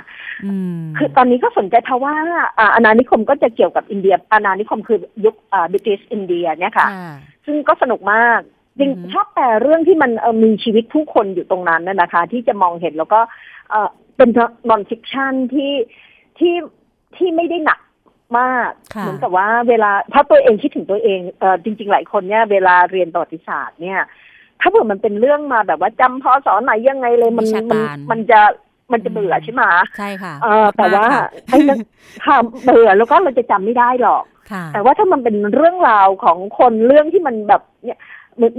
[0.97, 2.15] คือตอนนี้ก็สนใจเพราะว่า
[2.75, 5.35] อาณานิคมก็จะเกี่ยวกับอินเดียอาณานิคมคือยุค
[5.71, 6.87] British India เนี่ยค่ะ
[7.45, 8.39] ซึ่งก็สนุกมาก
[8.79, 10.11] จริงชอบแต่เรื่องที่มัน
[10.43, 13.19] มีชีวิตผู้คนอยู่ตรงนั้นนะคะ ที่จะมองเห็นแล้วก็
[14.17, 14.29] เป็น
[14.69, 15.73] non-fiction ที่
[16.39, 16.55] ที่
[17.17, 17.79] ที่ไม่ได้หนัก
[18.39, 24.01] มากเหมือนกับว่าเวลาถ้าตัวเองคิดถึงตัวเองเออจริง ๆ หลายคนเนี่ยเวลาเรียนประวัติศาสตร์เนี่ย
[24.61, 27.65] ถ้าเผื่อมันเป็นเรื่องมาแบบว่าจำพอสอนไหนยังไงเลยมันมัน
[28.11, 28.41] มันจะ
[28.91, 29.63] มันจะเบื่อใช่ไหม
[29.97, 31.05] ใช่ค่ะเออแต่ว่า
[31.47, 31.59] ไอ้
[32.25, 34.23] ค่ะเบื่อแล้วก็เราจะจำไม่ได้หรอก
[34.73, 37.99] แต่ว่าถ้ามันเป็นเรื่องราวของคนเรื่องที่มันแบบเนี่ย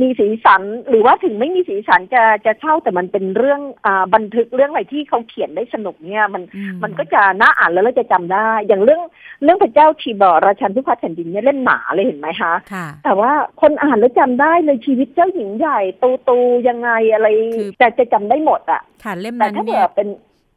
[0.02, 6.42] มีสีสันหรือว่าถึงไม่มีสีสันจะจะเช่าแต่มันเป็นเรื่องอ่าบันทึกเรื่องอะไรที่เขาเขียนได้สนุกเนี่ยมัน
[6.82, 9.02] มันก็จะน่าอ่านแล้วเราจะจำได้ อย่างเรื่อง
[9.42, 12.52] เรื่องพระเจ้าทีบอราชันผู้พัฒแผ่นดินเนี่ยเล่นหนาเลยเห็นไหมคะ
[13.04, 17.26] แต่ว่าคนอ่านแล้วจำได้เลยชีวิตเจ้าหญิงใหญ่ตูตูยังไงอะไร
[17.78, 20.08] แต่จะจำได้หมดอะค่ะเล่มนั้นเนี่ยเป็น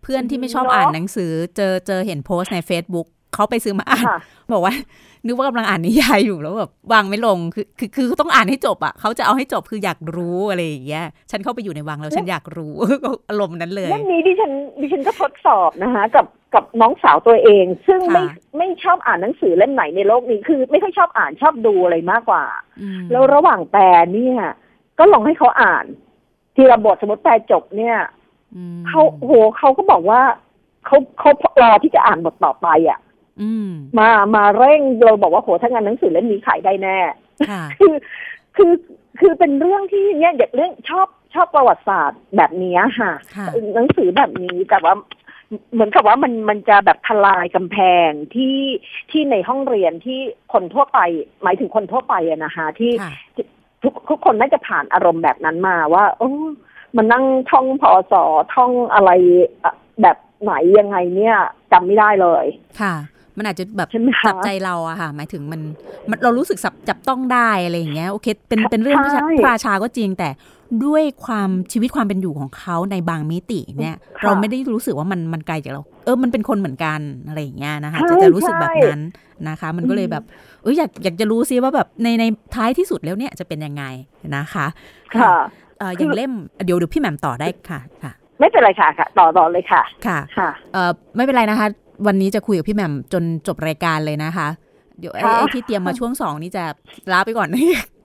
[0.03, 4.05] เพื่อนที่ไม่ชอบอ่านหนังสือ เจอเจอเห็นโพสใน Facebook เขาไปซื้อมาอ่าน
[4.53, 4.73] บอกว่า
[5.25, 12.73] นึกว่ากำลังอ่านนิยายอยู่แล้วแบบวางไม่ลงคือคือคือต้องอ่านให้จบอะเขาจะเอาให้จบคืออยากรู้อะไรอย่างเงี้ยฉันเข้าไปอยู่ในวังแล้วฉันอยากรู้
[13.29, 14.51] อารมณ์นั้นเลยเรื่องนี้ดิฉัน
[14.81, 18.23] ดิฉันก็ทดสอบนะคะกับกับน้องสาวตัวเอง ซึ่งไม่
[18.57, 22.45] ไม่ชอบอ่านหนังสือเล่มไหนในโลกนี้คือ ไม่ค่อยชอบอ่านชอบดูอะไรมากกว่า
[23.11, 24.39] แล้วระหว่างแปลเนี่ย
[24.99, 25.85] ก็ลองให้เขาอ่าน
[26.55, 27.97] ทีละบทสมมติแปลจบเนี่ย
[28.87, 30.21] เขาโหเขาก็บอกว่า
[30.85, 32.99] เขาเขารอที่จะอ่านบทต่อไปอะ
[33.99, 36.97] มามาเร่งเราบอกว่าโหถ้างานหนังสือเล่มนี้ขายได้แน่
[37.79, 37.95] คือ
[38.55, 38.71] คือ
[39.19, 43.11] คือเป็นเรื่องที่เนี่ยเรื่องชอบชอบประวัติศาสตร์แบบนี้ค่ะ
[43.75, 44.93] หนังสือแบบนี้แต่ว่า
[45.73, 47.77] เหมือนกับว่ามันมันจะแบบทลายกำแพ
[48.07, 48.57] งที่
[49.11, 50.19] ที่ในห้องเรียนที่
[50.53, 50.99] คนทั่วไป
[51.43, 52.91] หมายถึงคนทั่วไปอะนะคะที่
[53.83, 56.31] ทุกทุกคนน่าจะผ่านอารมณ์แบบนั้นมาว่า โอ้
[56.95, 58.23] มันนั่งท่องพอสอ
[58.55, 59.11] ท่องอะไร
[60.01, 61.37] แบบไหนยังไงเนี่ย
[61.71, 62.45] จำไม่ได้เลย
[62.81, 62.95] ค่ะ
[63.37, 63.89] มันอาจจะแบบ
[64.27, 65.61] จับใจเราอะค่ะ หมายถึงมัน
[66.09, 66.57] มันเรารู้สึก
[66.89, 70.29] จับต้องได้อะไรอย่างเงี้ยโอเค เป็นเป็นเรื่องพระราชาก็จริงแต่
[70.85, 79.01] ด้วยความชีวิตความเป็นอยู่ของเขาในบางมิติเนี่ย เราไม่ได้รู้สึกว่ามันมันไกลจากเรา เออมันเป็นคนเหมือนกันอะไรอย่างเงี้ยนะคะจะจะรู้สึกแบบนั้น
[79.49, 80.23] นะคะ มันก็เลยแบบ
[80.61, 82.23] เอออยากอยากจะรู้ซิว่าแบบในใน
[82.55, 83.83] ท้ายที่สุดแล้วเนี่ยจะเป็นยังไง
[84.35, 84.65] นะคะ
[85.19, 85.35] ค่ะ
[85.97, 86.31] อย่างเล่ม
[86.65, 91.67] เดี๋ยวเดี๋ยวพี่แหม่มต่อได้ค่ะค่ะ ไม่เป็นไรค่ะค่ะ ต่อต่อเลยค่ะ ค่ะค่ะเออไม่เป็นไรนะคะ
[92.05, 94.47] วันนี้จะคุยกับพี่แหม่มจนจบรายการเลยนะคะ
[94.99, 95.23] เดี๋ยวไอ้
[95.55, 96.63] ที่เตรียมมาช่วงสองนี้จะ
[97.11, 97.49] ลาไปก่อน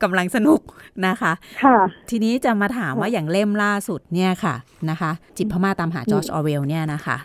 [0.03, 0.61] กำลังสนุก
[1.07, 1.32] นะคะ
[1.64, 1.76] ค่ะ
[2.11, 4.55] ทีนี้จะมาถามว่าอย่างเล่มล่าสุดเนี่ยค่ะ
[4.91, 7.16] นะคะ จิตพม่าตามหาจอร์จออเวลเนี่ยนะคะ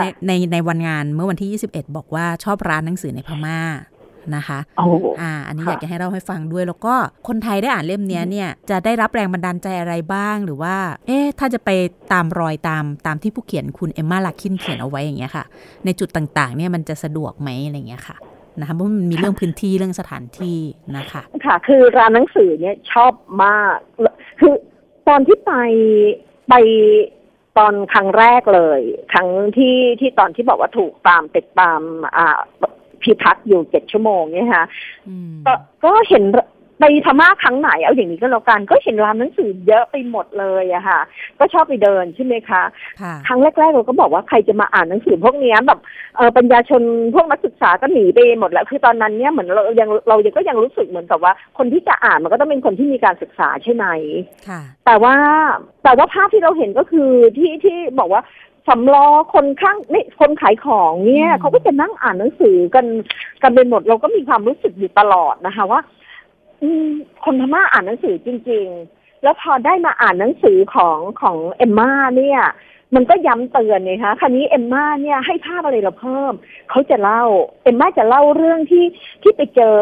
[0.00, 3.58] ในในในวันงานเมื่อวันที่ 21 บอกว่าชอบร้านหนังสือในพม่า
[4.36, 4.58] นะคะ
[5.20, 6.94] อ่า อันนี้อยากจะให้เราให้ฟังด้วย แล้วก็
[7.28, 11.70] คนไทยได้อ่านเล่มนี้เนี่ยจะได้รับแรงบันดาลใจอะไรบ้างหรือว่า เอ๊ะถ้าจะไป
[12.12, 15.44] ตามรอยตามตามที่ผู้เขียนคุณเอมมาลาคินเขียนเอาไว้อย่างเงี้ยค่ะ
[15.84, 18.16] ในจุดต่างๆเนี่ยมันจะสะดวกไหมอะไรเงี้ยค่ะ
[18.60, 20.58] นะคะเพราะมันมีเรื่องพื้นที่เรื่องสถานที่
[20.96, 23.12] นะคะ ค่ะ คือร้านหนังสือเนี่ยชอบ
[23.44, 23.76] มาก
[24.40, 24.54] คือ
[25.08, 25.52] ตอนที่ไป
[26.48, 26.54] ไป
[27.58, 28.80] ตอนครั้งแรกเลย
[29.12, 31.80] ครั้งที่ที่ตอนที่บอกว่าถูกตามติดตาม
[32.16, 32.38] อ่า
[33.04, 34.64] พิพักอยู่เจ็ดชั่วโมงเนี่ยค่ะ
[35.46, 35.52] ก็
[35.84, 36.24] ก็เห็น
[36.80, 41.00] ไปธรรมะครั้งไหนเอาอย่างนี้ก็แล้วกัน ก็เห็นร้านหนังสือเยอะไปหมดเลยอะค่ะ
[41.38, 42.62] ก็ชอบไปเดินใช่ไหมคะ
[43.26, 45.80] ครั้งแรกๆเราก็บอกว่าใครจะมาอ่านหนังสือพวกนี้แบบ
[46.16, 46.82] เออปัญญาชน
[47.14, 53.86] พวกนักศึกษาก็หนีไปหมดแล้วคือตอนนั้นเนี่ยเหมือนเรายังเรายังก็ยังรู้สึกเหมือนกับว่า คนที่จะอ่านมันก็ต้องเป็นคนที่มีการศึกษาใช่ไหม
[54.86, 55.14] แต่ว่า
[55.84, 58.22] แต่ว่าภาพที่เราเห็นก็คือที่ที่บอกว่า
[58.68, 62.86] สำล้อคนข้างนี่คนขายของเนี่ยเขาก็จะนั่งอ่านหนังสือกัน
[63.42, 65.80] กันไปหมดเราก็มีความรู้สึกอยู่ตลอดนะคะว่า
[66.62, 66.68] อื
[67.24, 72.40] คนพม่าอ่านหนังสือจริง ๆ แล้วพอได้มาอ่านหนังสือของของเอมมาเนี่ย
[72.94, 76.32] มันก็ย้ำเตือนไงคะคราวนี้เอมมาเนี่ยให้ภาพอะไรเราเพิ่ม
[76.70, 77.22] เขาจะเล่า
[77.62, 78.84] เอมมาจะเล่าเรื่องที่
[79.22, 79.74] ที่ไปเจอ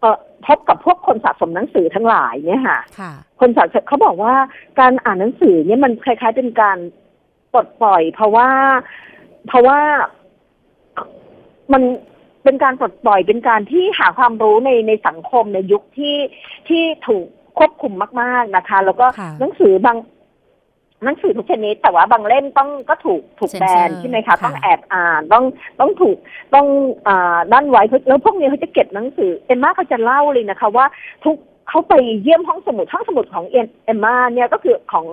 [0.00, 2.80] เอ่อพบกับพวกคนสะสมหนังสือทั้งหลายเนี่ยค่ะ
[3.40, 4.34] คนสะสมเขาบอกว่า
[4.80, 6.78] การอ่านหนังสือเนี่ยมันคล้ายๆเป็นการ
[7.52, 8.48] ปลดปล่อย เพราะว่า
[9.46, 9.78] เพราะว่า
[11.72, 11.82] มัน
[12.44, 16.16] เป็นการปลดปล่อยเป็นการที่หาความรู้ในในสังคมในยุคที่
[16.68, 17.26] ที่ถูก
[17.58, 19.96] ควบคุมมาก ๆนะคะ แล้วก็ค่ะหนังสือบาง
[21.04, 25.44] หนังสือทุกชนิด แต่ว่าบางเล่มต้องก็ถูกถูกแบน Censor ใช่ไหมคะค่ะต้องแอบอ่านต้อง
[25.80, 26.16] ต้องถูก
[26.54, 26.66] ต้อง
[27.08, 30.86] อ่าด้านไว้แล้วพวกนี้เขาจะเก็บหนังสือเอ็มมาเขาจะเล่าเลยนะคะ ว่า
[31.24, 31.36] ทุก
[31.70, 35.06] เขาไปเยี่ยมห้องสมุดห้องสมุดของเอ็มมาเนี่ยก็คือของ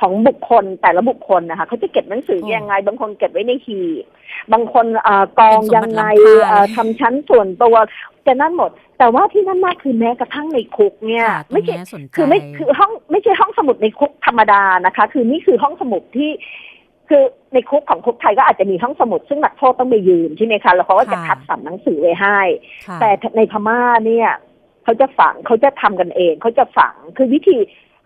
[0.00, 4.04] ของบุคคลแต่ละบุคคลนะคะเขาจะเก็บหนังสือยังไง บางคนเก็บไว้ในหีบ
[4.52, 6.04] บางคนอ่ากองยังไง
[6.50, 7.76] อ่าทำชั้นส่วนตัว
[8.26, 16.30] จะนั่นหมด แต่ว่าที่นั่นมากคือแม้กระทั่งในคุกเนี่ยค่ะตรงไม่ใช่เนี้ยสนใจคือไม่คือห้องไม่ใช่ห้องสมุดในคุกธรรมดานะคะ คือนี่คือห้องสมุดที่
[17.08, 22.38] คือในคุกของคุกไทยก็อาจจะมีห้องสมุดซึ่งนักโทษต้องไปยืมใช่ไหมคะแล้วเขาก็จะค่ะคัดสรรหนังสือไว้ให้
[22.86, 24.28] ค่ะแต่ในพม่าเนี่ย
[24.84, 27.56] เขาจะฝังเขาจะทำกันเองเขาจะฝังคือวิธี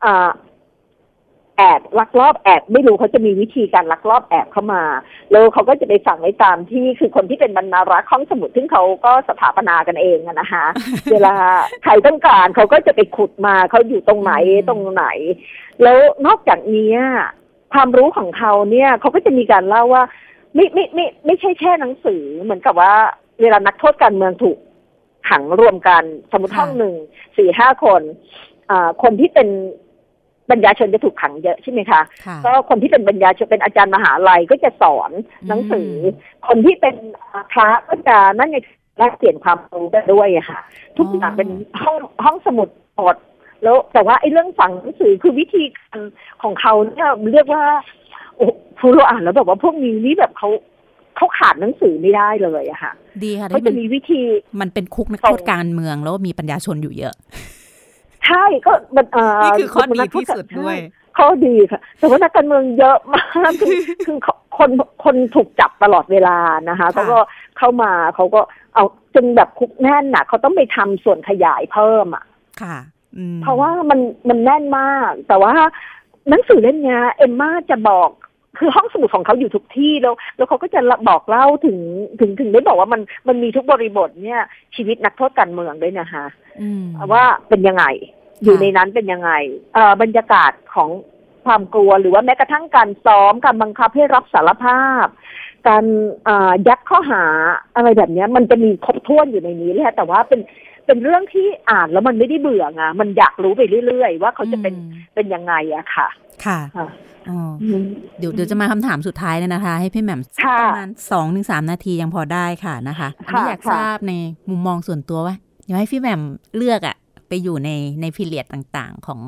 [0.05, 0.31] อ่า
[1.61, 4.83] แอบลักลอบแอบไม่รู้เขาจะมีวิธีการลักลอบแอบเข้ามา
[5.31, 10.65] แล้วเขาก็จะไปฝังไว้ตามที่คือคนที่เป็นบรรณารักษ์ห้องสมุดซึ่งเขาก็สถาปนากันเองอะนะคะ
[11.13, 11.35] เวลา
[11.85, 15.07] ใครต้องการเขาก็จะไปขุดมาเขาอยู่ตรงไหนอืมตรงไหน
[15.83, 16.95] แล้วนอกจากนี้
[17.73, 20.03] ความรู้ของเขาเนี่ยเขาก็จะมีการเล่าว่า
[20.55, 22.95] ไม่ไม่ไม่ไม่ใช่แค่หนังสือเหมือนกับว่า
[23.41, 24.59] เวลานักโทษการเมืองถูก
[25.29, 26.03] ขังรวมกัน
[26.33, 26.95] สมมติค่ะห้องหนึ่ง
[27.37, 28.03] สี่ห้าคน
[28.71, 29.49] อ่าคนที่เป็น
[30.51, 35.11] บรรยาชนจะถูกขังเยอะใช่ไหมคะค่ะก็คนที่เป็นบรรยาชนเป็นอาจารย์มหาลัยก็จะสอน
[35.49, 36.95] หนังสืออคนที่เป็น
[37.53, 38.59] พระก็จะนั่นไง
[38.99, 40.59] แลกเปลี่ยนความรู้กันด้วยอะค่ะ
[40.99, 41.49] ทุกอย่างเป็น
[41.83, 43.17] ห้องห้องสมุดหมด
[43.63, 46.01] แล้วแต่ว่าไอ้เรื่องฝังหนังสือคือวิธีการ
[46.43, 47.63] ของเขาเนี่ยเรียกว่า
[48.37, 48.47] โอ้
[48.79, 50.49] ฟูเราอ่านแล้วแบบว่าพวกนี้นี่แบบเขา
[51.17, 52.93] เขาขาดหนังสือไม่ได้เลยอะค่ะ
[53.25, 54.21] ดีค่ะเขาที่จะมันมีวิธี
[54.61, 57.15] มันเป็นคุกนักส่โทงษการเมืองแล้วมีปัญญาชนอยู่เยอะ
[58.27, 63.75] ใช่ก็มันเอ่อนี่คือข้อดีนักโที่สุดด้วยใช่ข้อดีค่ะแต่ว่านักการเมืองเยอะมากคือ
[64.07, 64.17] คือ
[64.59, 64.71] คน
[65.05, 66.39] คนถูกจับตลอดเวลา
[66.69, 67.19] นะคะเขาก็
[67.59, 68.41] เข้ามาเขาก็
[68.75, 68.85] เอา
[69.15, 72.25] จนแบบคุกแน่นน่ะเขาต้องไปทำส่วนขยายเพิ่มอะ
[72.63, 72.77] ค่ะ
[73.17, 75.53] อืมเพราะว่ามันมันแน่นมาก แต่ว่า
[76.29, 78.11] หนังสือเล่มเนี้ยเอมมาจะบอก
[78.59, 81.79] คือห้องสมุดของเขาอยู่ทุกที่แล้ว แล้วเขาก็จะบอกเล่าถึง
[82.21, 84.43] ถึงถึงได้บอกว่ามันมันมีทุกบริบทเนี่ย
[84.77, 86.25] ชีวิตนักโทษการเมืองด้วยนะคะ
[86.61, 87.85] อืมว่าเป็นยังไง
[88.45, 89.31] อยู่ในนั้นเป็นยังไง
[89.75, 90.91] เอ่อบรรยากาศของ
[91.45, 95.07] ความกลัวหรือว่าแม้กระทั่งการซ้อมการบังคับให้รับสารภาพ
[95.69, 95.85] การ
[96.29, 97.25] อ่ายัดข้อหา
[97.77, 100.41] อะไรแบบเนี้ยมันจะมีครบถ้วนอยู่ในนี้เลยค่ะแต่ว่าเป็น
[100.89, 106.09] เป็นเรื่องที่อ่านแล้วมันไม่ได้เบื่อไงมันอยากรู้ไปเรื่อยๆ ว่าเขาจะเป็นอืมเป็นยังไงอะค่ะ
[106.45, 106.89] ค่ะค่ะ
[107.31, 107.83] อ๋ออืม
[108.19, 114.13] เดี๋ยวเดี๋ยวจะมาคำถามสุดท้ายเลยนะคะ ให้พี่แหม่มค่ะประมาณสองถึงสามนาทียังพอได้ค่ะนะคะอันนี้ค่ะอยากค่ะทราบใน
[114.49, 115.35] มุมมองส่วนตัวว่า
[115.67, 116.23] อยากให้พี่แหม่ม
[116.57, 116.97] เลือกอะ
[117.29, 117.71] ไปอยู่ใน
[118.01, 119.21] ในพิเรียดต่างๆของ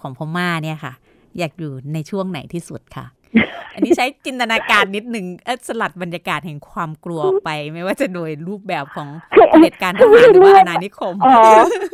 [0.00, 0.92] ของพม่าเนี่ยค่ะ
[1.38, 3.06] อยากอยู่ในช่วงไหนที่สุดค่ะ
[3.74, 11.34] อันนี้ใช้จินตนาการนิดหนึ่งเอ้ยสลัดบรรยากาศแห่งความกลัวออกไป ไม่ว่าจะโดยรูปแบบของคือเผด็จการทหารหรือว่าอาณานิคมอ๋อ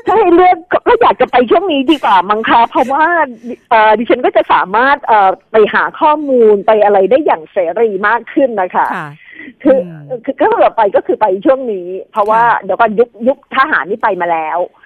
[0.06, 3.04] ถ้าให้เลือกก็ก็อยากจะไปช่วงนี้ดีกว่ามั้งคะเพราะว่า
[3.70, 9.08] เอ่อดิฉันก็จะสามารถเอ่อไปหาข้อมูลไปอะไรได้อย่างเสรีมากขึ้นนะคะค่ะ
[9.62, 9.78] คือ
[10.08, 14.85] อมคือก็เราไปก็คือไปช่วงนี้ เพราะว่าค่ะเดี๋ยวก่อนยุคยุคทหารนี่ไปมาแล้วอ่าแม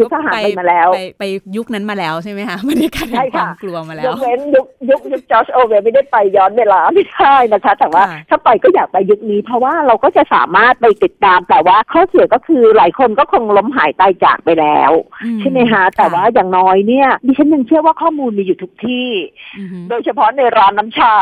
[0.00, 1.24] ยุคก็ทหารไปไปมาแล้วไปไป
[1.56, 14.92] ยุคนั้นมาแล้วใช่ไหมคะบรรยากาศแห่ใช่งควาค่ะมกลัวมาแล้ยวกเว้นยุคยุคยุคจอร์จโอเวลไม่ได้ไปย้อนเวลาไม่ใช่นะคะ แต่ว่าค่ะถ้าไปก็อยากไปยุคนี้ เพราะว่าเราก็จะสามารถไปติดตามแต่ว่าข้อเสียก็คือหลายคนก็คงล้มหายตายจากไปแล้ว
[15.24, 19.08] อืใช่ไหมคะแต่ว่าอย่างน้อยเนี่ยดิฉันยังเชื่อว่าข้อมูลมีอยู่ทุกที่
[19.58, 21.14] อือฮึโดยเฉพาะในร้านน้ำชา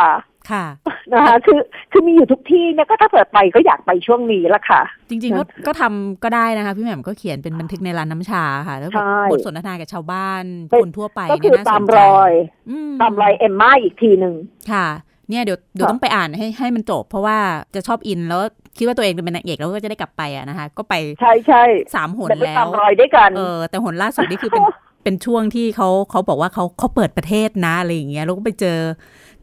[0.52, 0.64] ค่ะ
[1.12, 1.60] นะคะคือ
[1.92, 12.32] คือมีอยู่ทุกที่เนี่ยก็ถ้าเกิดไปก็อยากไปช่วงนี้ละค่ะ จริงๆก็ก็ทำก็ได้นะคะ พี่แหม่มก็เขียนเป็นบันทึกในร้านน้ำชาค่ะ แล้วแบบใช่บทสนทนากับชาวบ้านเป็นคนทั่วไปก็เนี่คืยอน่าสตามนใจรอย
[12.70, 14.34] อืตามรอยเอมมาอีกทีหนึ่ง
[14.72, 14.86] ค่ะ
[15.28, 17.36] เนี่ยเดี๋ยวเดี๋ยวค่ะต้องไปอ่านให้ให้มันจบ เพราะว่า
[17.74, 18.42] จะชอบอินแล้ว
[18.76, 21.62] คิดว่าตัวเองเป็นนางเอกแล้วก็จะได้กลับไปอะนะคะ ก็ไปใช่ใช่
[21.94, 24.64] สามหนแต่ไปแล้ตาวมรอยด้วยกันเออแต่หนล่าสุดนี่คือเป็น
[25.04, 28.78] เป็นช่วงที่เขาเขาบอกว่าเขาเขาเปิดประเทศนะอะไรอย่างเงี้ยแล้วก็ไปเจอ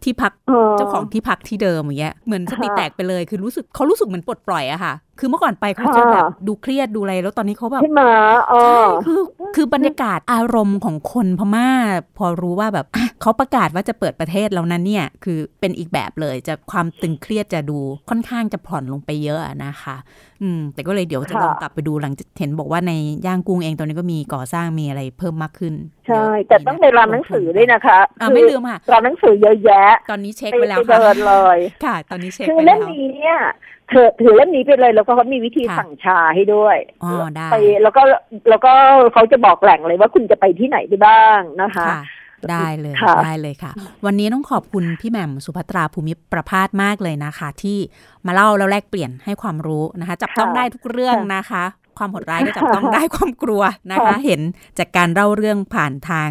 [0.03, 0.33] ที่พัก
[0.77, 8.01] เจ้าของที่พักที่เดิมอย่างเงี้ยเหมือนสติค่ะแตกไปเลยคือรู้สึกเขารู้สึกเหมือนปลดปล่อยอะค่ะ คือเมื่อก่อนไปเขาจะค่ะแบบดูเครียดดูอะไรแล้วตอนนี้เขาแบบใช่ไหม
[8.49, 9.21] เอใช่อคือ
[9.55, 11.69] คือบรรยากาศอารมณ์ของคนพม่า
[12.17, 19.97] พอรู้ว่าแบบอะเขาประกาศว่าจะเปิดประเทศแล้วนั้นเนี่ย คือเป็นอีกแบบเลยจะความตึงเครียดจะดูค่อนข้างจะผ่อนลงไปเยอะอะนะคะ
[20.41, 22.91] อืม แต่ก็เลยเดี๋ยวจะค่ะลองกลับไปดูหลังจากเห็นบอกว่าใน
[23.25, 25.73] ย่างกุ้งเองตอนนี้ก็มีก่อสร้างมีอะไรเพิ่มมากขึ้น
[26.07, 33.37] ใช่เยะแต่ต้องไปร้านหนังสือด้วยนะคะอ่าไม่ลืมค่ะร้านหนังสือเยอะแยะ ตอนนี้เช็คไปไปแล้วไปค่ะเดินเลย ค่ะ ตอนนี้เช็คคือไปเล่แล้มวนี้เนี่ย
[33.89, 38.01] เธอถือเล่มนี้ไปเลยแล้วก็เขามีวิธีค่ะสั่งชาให้ด้วยอ๋อได้ไปแล้วก็
[38.49, 38.73] แล้วก็
[39.13, 42.01] เขาจะบอกแหล่งเลยว่าคุณจะไปที่ไหนได้บ้างนะคะค่ะ
[42.51, 43.71] ได้เลยค่ะได้เลยค่ะ
[44.05, 47.77] วันนี้ต้องขอบคุณพี่แหม่มสุภัตราภูมิประพาสมากเลยนะคะ ที่
[48.25, 51.63] มาเล่าแล้วแลกเปลี่ยนให้ความรู้นะคะ จับต้องได้ทุกเรื่องนะคะ
[51.97, 54.41] ความโหดร้ายก็จับต้องได้ความกลัวนะคะ เห็น
[54.79, 56.29] จากการเล่าเรื่องผ่านทาง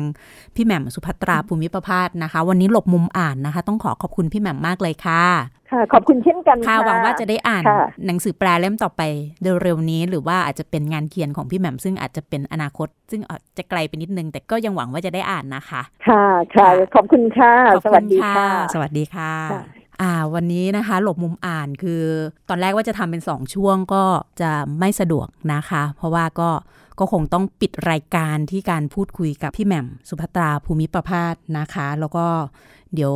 [0.54, 5.24] พี่แหม่มสุภัตราภูมิประพาสนะคะ วันนี้หลบมุมอ่านนะคะ ต้องขอขอบคุณพี่แหม่มมากเลยค่ะ
[5.72, 9.02] ค่ะ ขอบคุณเช่นกันค่ะค่ะหวังว่าจะได้อ่านค่ะหนังสือแปลเล่มต่อไป
[9.62, 22.02] เร็วๆนี้ หรือว่าอาจจะเป็นงานเขียนของพี่แหม่มซึ่งอาจจะเป็นอนาคต ซึ่งอาจจะไกลไปนิดนึง แต่ก็ยังหวังว่าจะได้อ่านนะคะ ค่ะค่ะขอบคุณค่ะขอบสณวัสดีค่ะ สวัสดีค่ะค่ะ อ่าวันนี้นะคะ หลบมุมอ่านคือ
[22.48, 24.04] ตอนแรกว่าจะทำเป็นสองช่วงก็
[24.40, 26.50] จะไม่สะดวกนะคะ เพราะว่าก็
[26.98, 32.26] ก็คงต้องปิดรายการที่การพูดคุยกับพี่แหม่มสุภัตราภูมิประพาสนะคะ แล้วก็
[32.94, 33.12] เดี๋ยว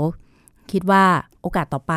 [0.73, 1.05] คิดว่า
[1.43, 1.95] โอกาสต่อไป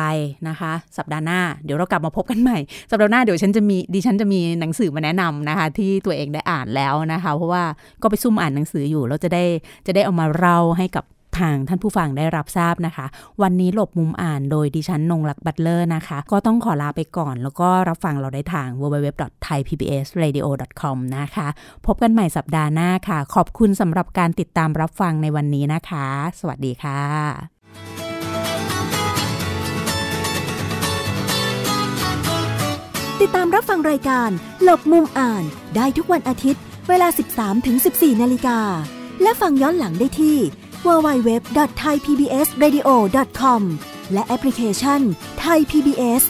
[0.48, 2.58] นะคะ สัปดาห์หน้าเดี๋ยวเรากลับมาพบกันใหม่
[2.90, 7.64] สัปดาห์หน้าเดี๋ยวฉันจะมีดิฉันจะมีหนังสือมาแนะนำนะคะ ที่ตัวเองได้อ่านแล้วนะคะ เพราะว่า
[8.02, 9.44] ก็ไปซุ่มอ่านหนังสืออยู่แล้วจะได้
[9.86, 11.04] จะได้เอามาเล่าให้กับ
[11.40, 13.06] ทางท่านผู้ฟังได้รับทราบนะคะ
[13.42, 21.48] วันนี้หลบมุมอ่านโดยดิฉันนงลักษ์บัตเลอร์นะคะ ก็ต้องขอลาไปก่อน แล้วก็รับฟังเราได้ทาง www.thaipbsradio.com นะคะ
[21.86, 26.06] พบกันใหม่สัปดาห์หน้าค่ะ ขอบคุณสำหรับการติดตามรับฟังในวันนี้นะคะ
[26.40, 27.00] สวัสดีค่ะ
[33.20, 34.30] ติดตามรับฟังรายการ
[34.62, 35.44] หลบมุมอ่าน
[35.76, 37.08] ได้ทุกวันอาทิตย์ เวลา
[37.64, 38.60] 13-14 นาฬิกา
[39.22, 40.38] และฟังย้อนหลังได้ที่
[40.86, 43.62] www.thaipbsradio.com
[44.12, 45.00] และแอปพลิเคชัน
[45.44, 46.22] Thai PBS